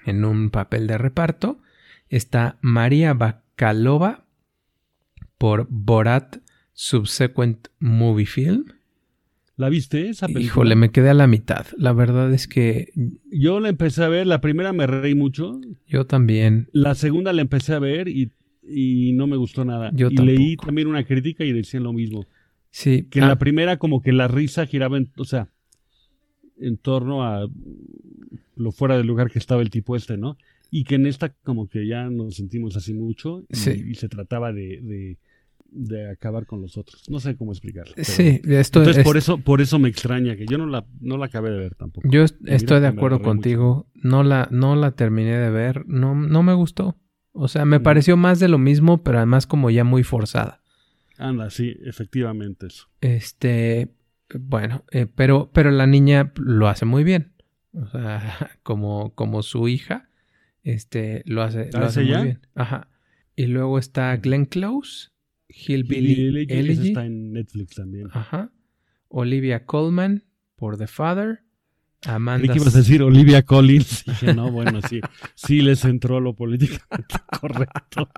en 0.05 0.23
un 0.23 0.51
papel 0.51 0.87
de 0.87 0.97
reparto, 0.97 1.59
está 2.07 2.59
María 2.61 3.13
Bakalova 3.13 4.25
por 5.37 5.67
Borat 5.69 6.37
Subsequent 6.71 7.67
Movie 7.79 8.25
Film. 8.25 8.75
¿La 9.57 9.69
viste 9.69 10.09
esa 10.09 10.27
película? 10.27 10.45
Híjole, 10.45 10.75
me 10.75 10.91
quedé 10.91 11.09
a 11.09 11.13
la 11.13 11.27
mitad. 11.27 11.65
La 11.77 11.93
verdad 11.93 12.33
es 12.33 12.47
que 12.47 12.89
Yo 13.31 13.59
la 13.59 13.69
empecé 13.69 14.03
a 14.03 14.09
ver, 14.09 14.27
la 14.27 14.41
primera 14.41 14.73
me 14.73 14.85
reí 14.85 15.15
mucho, 15.15 15.59
yo 15.87 16.05
también. 16.05 16.67
la 16.73 16.93
segunda 16.95 17.31
la 17.31 17.41
empecé 17.41 17.73
a 17.73 17.79
ver 17.79 18.07
y, 18.09 18.31
y 18.67 19.13
no 19.13 19.27
me 19.27 19.37
gustó 19.37 19.63
nada. 19.63 19.91
Yo 19.93 20.09
y 20.11 20.17
leí 20.17 20.57
también 20.57 20.87
una 20.87 21.05
crítica 21.05 21.45
y 21.45 21.53
decían 21.53 21.83
lo 21.83 21.93
mismo. 21.93 22.25
Sí, 22.69 23.03
Que 23.09 23.19
en 23.19 23.25
ah, 23.25 23.29
la 23.29 23.39
primera 23.39 23.77
como 23.77 24.01
que 24.01 24.11
la 24.11 24.27
risa 24.27 24.65
giraba 24.65 24.97
en, 24.97 25.09
o 25.15 25.23
sea, 25.23 25.47
en 26.59 26.75
torno 26.77 27.23
a 27.23 27.47
lo 28.57 28.71
fuera 28.73 28.97
del 28.97 29.07
lugar 29.07 29.31
que 29.31 29.39
estaba 29.39 29.61
el 29.61 29.69
tipo 29.69 29.95
este, 29.95 30.17
¿no? 30.17 30.37
Y 30.71 30.83
que 30.83 30.95
en 30.95 31.05
esta 31.05 31.29
como 31.43 31.69
que 31.69 31.87
ya 31.87 32.09
nos 32.09 32.35
sentimos 32.35 32.75
así 32.75 32.93
mucho 32.93 33.45
y, 33.49 33.55
Sí. 33.55 33.83
y 33.91 33.95
se 33.95 34.09
trataba 34.09 34.51
de, 34.51 34.81
de, 34.81 35.17
de 35.75 36.09
acabar 36.09 36.45
con 36.45 36.61
los 36.61 36.77
otros. 36.77 37.03
No 37.09 37.19
sé 37.19 37.35
cómo 37.35 37.51
explicarlo. 37.51 37.93
pero- 37.95 38.05
sí, 38.05 38.41
esto 38.45 38.79
Entonces 38.79 38.97
es- 38.97 39.03
por 39.03 39.17
eso 39.17 39.37
por 39.37 39.61
eso 39.61 39.77
me 39.79 39.89
extraña 39.89 40.35
que 40.35 40.45
yo 40.45 40.57
no 40.57 40.65
la 40.65 40.85
no 41.01 41.17
la 41.17 41.25
acabé 41.25 41.51
de 41.51 41.57
ver 41.57 41.75
tampoco. 41.75 42.07
yo 42.09 42.23
est- 42.23 42.39
mira 42.41 42.55
estoy 42.55 42.79
de 42.81 42.87
acuerdo 42.87 43.21
contigo. 43.21 43.87
No 43.93 44.23
la, 44.23 44.47
no 44.51 44.75
la 44.75 44.91
terminé 44.91 45.37
de 45.37 45.49
ver. 45.49 45.85
No, 45.87 46.15
no 46.15 46.43
me 46.43 46.53
gustó. 46.53 46.97
O 47.33 47.47
sea, 47.47 47.65
me 47.65 47.79
pareció 47.81 48.15
más 48.17 48.39
de 48.39 48.47
lo 48.47 48.57
mismo, 48.57 49.03
pero 49.03 49.17
además 49.17 49.45
como 49.47 49.69
ya 49.69 49.83
muy 49.83 50.03
forzada. 50.03 50.61
Anda, 51.17 51.49
sí, 51.49 51.75
efectivamente 51.85 52.67
eso. 52.67 52.87
Este, 53.01 53.93
bueno, 54.39 54.83
eh, 54.91 55.05
pero, 55.05 55.49
pero 55.53 55.71
la 55.71 55.85
niña 55.87 56.31
lo 56.37 56.67
hace 56.67 56.85
muy 56.85 57.03
bien. 57.03 57.33
O 57.73 57.87
sea, 57.87 58.51
como, 58.63 59.13
como 59.15 59.43
su 59.43 59.67
hija, 59.67 60.09
este, 60.63 61.23
lo 61.25 61.41
hace, 61.41 61.69
lo 61.73 61.79
¿Ah, 61.79 61.85
hace 61.87 62.03
muy 62.03 62.23
bien. 62.23 62.39
Ajá. 62.55 62.87
Y 63.35 63.47
luego 63.47 63.79
está 63.79 64.15
Glenn 64.17 64.45
Close, 64.45 65.09
Hillbilly 65.55 66.43
esa 66.43 66.53
Elegy, 66.53 66.87
está 66.89 67.05
en 67.05 67.33
Netflix 67.33 67.75
también. 67.75 68.07
ajá. 68.11 68.51
Olivia 69.07 69.65
Colman 69.65 70.23
por 70.55 70.77
The 70.77 70.87
Father, 70.87 71.43
Amanda 72.05 72.51
que 72.53 72.59
ibas 72.59 72.75
a 72.75 72.79
decir 72.79 73.01
Olivia 73.01 73.43
Collins. 73.43 74.03
Dije, 74.07 74.33
no, 74.33 74.51
bueno, 74.51 74.81
sí, 74.81 74.99
sí 75.35 75.61
les 75.61 75.85
entró 75.85 76.19
lo 76.19 76.35
políticamente 76.35 77.15
correcto. 77.39 78.09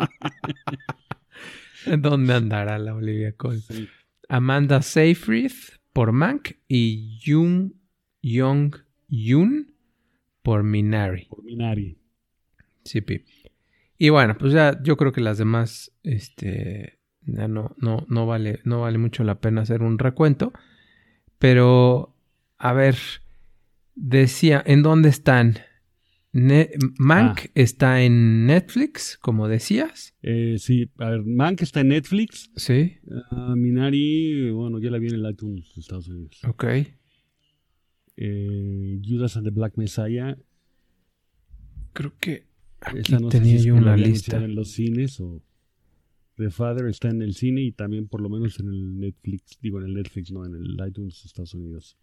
¿Dónde 2.00 2.34
andará 2.34 2.80
la 2.80 2.96
Olivia 2.96 3.34
Colman? 3.34 3.62
Sí. 3.62 3.88
Amanda 4.28 4.82
Seyfried 4.82 5.52
por 5.94 6.12
Mank 6.12 6.52
y 6.68 7.20
Jung 7.26 7.72
Young 8.22 8.76
Yoon 9.08 9.74
por 10.42 10.64
Minari. 10.64 11.26
Por 11.26 11.44
Minari. 11.44 11.98
Sí, 12.84 13.02
pi. 13.02 13.24
Y 13.98 14.10
bueno, 14.10 14.38
pues 14.38 14.54
ya 14.54 14.82
yo 14.84 14.98
creo 14.98 15.12
que 15.12 15.22
las 15.22 15.38
demás, 15.38 15.92
este, 16.04 16.97
ya 17.28 17.48
no, 17.48 17.76
no, 17.78 18.06
no 18.10 18.26
vale, 18.26 18.60
no 18.64 18.82
vale 18.82 18.98
mucho 18.98 19.24
la 19.24 19.40
pena 19.40 19.62
hacer 19.62 19.82
un 19.84 20.00
recuento. 20.00 20.52
Pero, 21.40 22.16
a 22.58 22.74
ver, 22.74 22.96
decía, 23.96 24.64
¿en 24.66 24.82
dónde 24.82 25.10
están? 25.10 25.58
Ne- 26.34 26.70
Mank 27.00 27.40
Ah. 27.40 27.50
está 27.56 28.02
en 28.04 28.46
Netflix, 28.46 29.18
como 29.18 29.48
decías. 29.48 30.16
Eh, 30.22 30.56
sí, 30.60 30.90
a 31.00 31.10
ver, 31.12 31.24
Mank 31.24 31.62
está 31.62 31.82
en 31.82 31.90
Netflix. 31.90 32.52
Sí, 32.56 32.98
Ah, 33.32 33.54
Minari, 33.56 34.52
bueno, 34.52 34.80
ya 34.80 34.90
la 34.92 34.98
vi 35.00 35.08
en 35.08 35.16
el 35.16 35.30
iTunes 35.32 35.74
de 35.76 35.82
Estados 35.82 36.08
Unidos. 36.10 36.40
ok. 36.48 36.66
Eh, 38.18 39.00
Judas 39.04 39.38
and 39.38 39.46
the 39.46 39.52
Black 39.52 39.74
Messiah. 39.78 40.38
Creo 41.94 42.14
que 42.20 42.46
aquí 42.82 43.00
Esa 43.00 43.20
no 43.20 43.30
sé 43.32 43.40
tenía 43.40 43.58
si 43.60 43.66
yo 43.68 43.76
una 43.76 43.96
lista. 43.96 44.38
en 44.44 44.56
los 44.56 44.72
cines 44.72 45.20
o 45.20 45.42
The 46.38 46.52
Father 46.52 46.88
está 46.88 47.10
en 47.10 47.22
el 47.22 47.34
cine 47.34 47.62
y 47.64 47.72
también 47.72 48.08
por 48.08 48.22
lo 48.22 48.30
menos 48.30 48.60
en 48.60 48.68
el 48.68 49.00
Netflix, 49.00 49.58
digo 49.62 49.80
en 49.80 49.88
el 49.88 49.94
Netflix, 49.96 50.32
no, 50.32 50.46
en 50.46 50.56
el 50.56 50.78
iTunes 50.88 51.22
de 51.22 51.28
Estados 51.28 51.54
Unidos. 51.54 51.98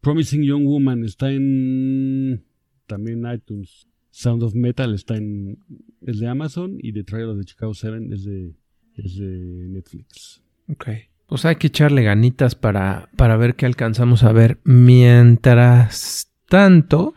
Promising 0.00 0.42
Young 0.42 0.64
Woman 0.64 1.04
está 1.04 1.30
en 1.30 2.44
también 2.86 3.24
iTunes. 3.32 3.86
Sound 4.10 4.42
of 4.42 4.54
Metal 4.54 4.92
está 4.94 5.16
en 5.16 5.58
es 6.02 6.18
de 6.18 6.26
Amazon 6.26 6.76
y 6.78 6.92
The 6.92 7.04
Trial 7.04 7.30
of 7.30 7.38
the 7.38 7.44
Chicago 7.44 7.72
7 7.72 8.08
es 8.10 8.24
de 8.24 8.54
es 8.96 9.16
de 9.16 9.68
Netflix. 9.68 10.42
Ok. 10.68 10.88
Pues 11.26 11.44
hay 11.44 11.56
que 11.56 11.68
echarle 11.68 12.02
ganitas 12.02 12.54
para, 12.54 13.08
para 13.16 13.36
ver 13.36 13.54
qué 13.54 13.64
alcanzamos 13.64 14.22
a 14.22 14.32
ver. 14.32 14.58
Mientras 14.64 16.30
tanto, 16.46 17.14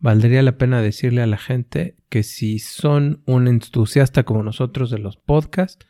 valdría 0.00 0.42
la 0.42 0.58
pena 0.58 0.82
decirle 0.82 1.22
a 1.22 1.26
la 1.26 1.38
gente 1.38 1.96
que 2.08 2.22
si 2.22 2.58
son 2.58 3.22
un 3.26 3.48
entusiasta 3.48 4.24
como 4.24 4.42
nosotros 4.42 4.90
de 4.90 4.98
los 4.98 5.16
podcasts, 5.16 5.86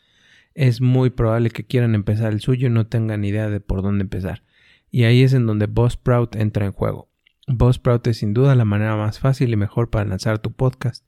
es 0.55 0.81
muy 0.81 1.11
probable 1.11 1.51
que 1.51 1.65
quieran 1.65 1.95
empezar 1.95 2.33
el 2.33 2.41
suyo 2.41 2.67
y 2.67 2.71
no 2.71 2.87
tengan 2.87 3.25
idea 3.25 3.49
de 3.49 3.61
por 3.61 3.83
dónde 3.83 4.03
empezar. 4.03 4.43
Y 4.91 5.05
ahí 5.05 5.23
es 5.23 5.33
en 5.33 5.47
donde 5.47 5.67
Boss 5.67 5.95
Sprout 5.95 6.35
entra 6.37 6.67
en 6.67 6.73
juego. 6.73 7.09
Buzzsprout 7.49 8.07
es 8.09 8.19
sin 8.19 8.35
duda 8.35 8.55
la 8.55 8.67
manera 8.67 8.95
más 8.97 9.21
fácil 9.21 9.53
y 9.53 9.57
mejor 9.57 9.89
para 9.89 10.05
lanzar 10.05 10.39
tu 10.39 10.53
podcast. 10.53 11.07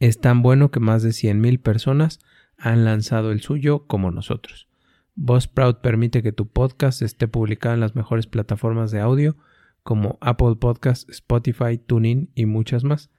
Es 0.00 0.20
tan 0.20 0.40
bueno 0.40 0.70
que 0.70 0.80
más 0.80 1.02
de 1.02 1.10
100.000 1.10 1.60
personas 1.60 2.20
han 2.56 2.84
lanzado 2.86 3.30
el 3.30 3.42
suyo 3.42 3.86
como 3.86 4.10
nosotros. 4.10 4.68
Buzzsprout 5.16 5.82
permite 5.82 6.22
que 6.22 6.32
tu 6.32 6.48
podcast 6.48 7.02
esté 7.02 7.28
publicado 7.28 7.74
en 7.74 7.80
las 7.80 7.94
mejores 7.94 8.26
plataformas 8.26 8.90
de 8.90 9.00
audio 9.00 9.36
como 9.86 10.18
Apple 10.20 10.56
Podcasts, 10.58 11.06
Spotify, 11.08 11.78
TuneIn 11.78 12.32
y 12.34 12.46
muchas 12.46 12.82
más. 12.82 13.12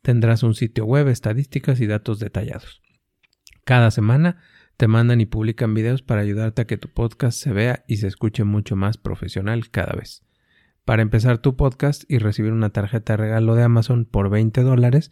Tendrás 0.00 0.44
un 0.44 0.54
sitio 0.54 0.84
web, 0.84 1.08
estadísticas 1.08 1.80
y 1.80 1.88
datos 1.88 2.20
detallados. 2.20 2.80
Cada 3.64 3.90
semana 3.90 4.38
te 4.76 4.86
mandan 4.86 5.20
y 5.20 5.26
publican 5.26 5.74
videos 5.74 6.02
para 6.02 6.20
ayudarte 6.20 6.62
a 6.62 6.66
que 6.68 6.76
tu 6.76 6.88
podcast 6.88 7.36
se 7.36 7.52
vea 7.52 7.84
y 7.88 7.96
se 7.96 8.06
escuche 8.06 8.44
mucho 8.44 8.76
más 8.76 8.96
profesional 8.96 9.70
cada 9.70 9.96
vez. 9.96 10.24
Para 10.84 11.02
empezar 11.02 11.38
tu 11.38 11.56
podcast 11.56 12.04
y 12.08 12.18
recibir 12.18 12.52
una 12.52 12.70
tarjeta 12.70 13.14
de 13.14 13.16
regalo 13.16 13.56
de 13.56 13.64
Amazon 13.64 14.04
por 14.04 14.30
20 14.30 14.62
dólares, 14.62 15.10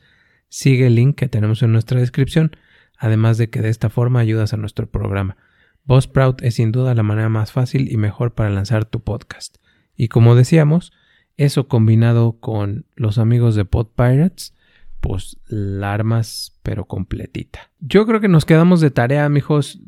sigue 0.49 0.87
el 0.87 0.95
link 0.95 1.17
que 1.17 1.29
tenemos 1.29 1.65
en 1.65 1.73
nuestra 1.73 1.99
descripción, 1.99 2.53
además 2.97 3.39
de 3.39 3.51
que 3.51 3.61
de 3.61 3.71
esta 3.71 3.91
forma 3.91 4.21
ayudas 4.21 4.53
a 4.53 4.57
nuestro 4.57 4.89
programa. 4.89 5.37
Buzzsprout 5.83 6.43
es 6.43 6.55
sin 6.55 6.71
duda 6.71 6.95
la 6.95 7.03
manera 7.03 7.29
más 7.29 7.51
fácil 7.51 7.91
y 7.91 7.97
mejor 7.97 8.35
para 8.35 8.51
lanzar 8.51 8.85
tu 8.85 9.03
podcast. 9.03 9.57
Y 9.97 10.09
como 10.09 10.35
decíamos, 10.35 10.93
eso 11.37 11.69
combinado 11.69 12.39
con 12.41 12.87
los 12.97 13.19
amigos 13.19 13.55
de 13.55 13.65
Pod 13.65 13.89
Pirates, 13.97 14.55
pues 15.01 15.37
la 15.49 15.93
armas 15.93 16.59
pero 16.63 16.85
completita. 16.85 17.71
Yo 17.81 18.07
creo 18.07 18.21
que 18.21 18.29
nos 18.29 18.45
quedamos 18.45 18.81
de 18.81 18.91
tarea, 18.91 19.29
mijos. 19.29 19.81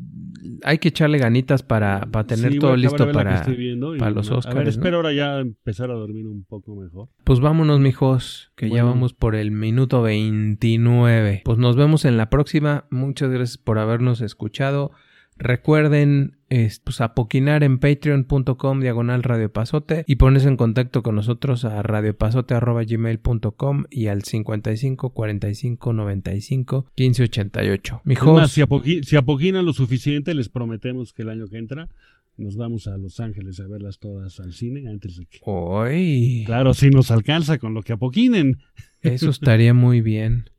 Hay 0.62 0.78
que 0.78 0.88
echarle 0.88 1.18
ganitas 1.18 1.62
para, 1.62 2.00
para 2.10 2.26
tener 2.26 2.52
Sí, 2.52 2.58
todo 2.58 2.76
listo 2.76 3.10
para, 3.12 3.46
y 3.48 3.98
para 3.98 4.10
los 4.10 4.28
A 4.28 4.30
ver, 4.30 4.38
Oscars. 4.38 4.64
¿no? 4.64 4.70
espero 4.70 4.96
ahora 4.96 5.12
ya 5.12 5.38
empezar 5.38 5.90
a 5.90 5.94
dormir 5.94 6.26
un 6.26 6.44
poco 6.44 6.74
mejor. 6.74 7.08
Pues 7.22 7.40
vámonos, 7.40 7.80
mijos, 7.80 8.52
que 8.56 8.68
ya 8.68 8.84
vamos 8.84 9.14
por 9.14 9.36
el 9.36 9.52
minuto 9.52 10.02
29. 10.02 11.42
Pues 11.44 11.58
nos 11.58 11.76
vemos 11.76 12.04
en 12.04 12.16
la 12.16 12.28
próxima. 12.28 12.84
Muchas 12.90 13.30
gracias 13.30 13.56
por 13.56 13.78
habernos 13.78 14.20
escuchado. 14.20 14.90
Recuerden 15.36 16.36
es, 16.48 16.78
pues, 16.78 17.00
apoquinar 17.00 17.64
en 17.64 17.80
patreon.com 17.80 18.80
diagonal 18.80 19.24
radiopasote 19.24 20.04
y 20.06 20.14
ponerse 20.16 20.46
en 20.48 20.56
contacto 20.56 21.02
con 21.02 21.16
nosotros 21.16 21.64
a 21.64 21.82
radiopasote.gmail.com 21.82 23.84
y 23.90 24.06
al 24.06 24.22
55 24.22 25.10
45 25.10 25.92
95 25.92 26.86
15 26.94 27.22
88. 27.24 27.94
Es 27.96 28.00
Mijos, 28.06 28.40
más, 28.40 28.52
si, 28.52 28.60
apoqui- 28.62 29.02
si 29.02 29.16
apoquinan 29.16 29.66
lo 29.66 29.72
suficiente, 29.72 30.34
les 30.34 30.48
prometemos 30.48 31.12
que 31.12 31.22
el 31.22 31.30
año 31.30 31.48
que 31.48 31.58
entra 31.58 31.88
nos 32.36 32.56
vamos 32.56 32.86
a 32.88 32.96
Los 32.96 33.18
Ángeles 33.20 33.58
a 33.60 33.66
verlas 33.68 33.98
todas 33.98 34.38
al 34.40 34.52
cine 34.52 34.88
antes 34.88 35.16
de 35.16 35.26
que... 35.26 35.38
hoy 35.44 36.42
Claro, 36.46 36.74
si 36.74 36.90
nos 36.90 37.10
alcanza 37.12 37.58
con 37.58 37.74
lo 37.74 37.82
que 37.82 37.92
apoquinen. 37.92 38.58
eso 39.02 39.30
estaría 39.30 39.72
muy 39.74 40.00
bien. 40.00 40.50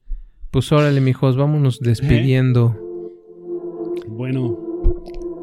Pues 0.51 0.71
órale, 0.71 1.01
mijos, 1.01 1.35
vámonos 1.37 1.79
despidiendo. 1.81 2.77
Bueno, 4.07 4.57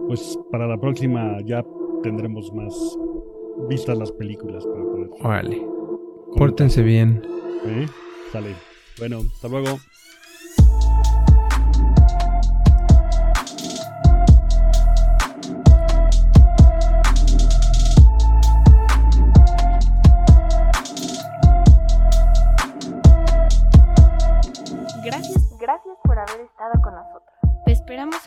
pues 0.07 0.39
para 0.51 0.67
la 0.67 0.79
próxima 0.79 1.39
ya 1.45 1.65
tendremos 2.03 2.53
más 2.53 2.75
vistas 3.69 3.97
las 3.97 4.13
películas 4.13 4.65
para 4.67 4.83
poder... 4.83 5.11
Órale. 5.21 5.67
Pórtense 6.37 6.83
bien. 6.83 7.23
¿Eh? 7.67 7.87
Sale. 8.33 8.55
Bueno, 8.99 9.21
hasta 9.21 9.49
luego. 9.49 9.79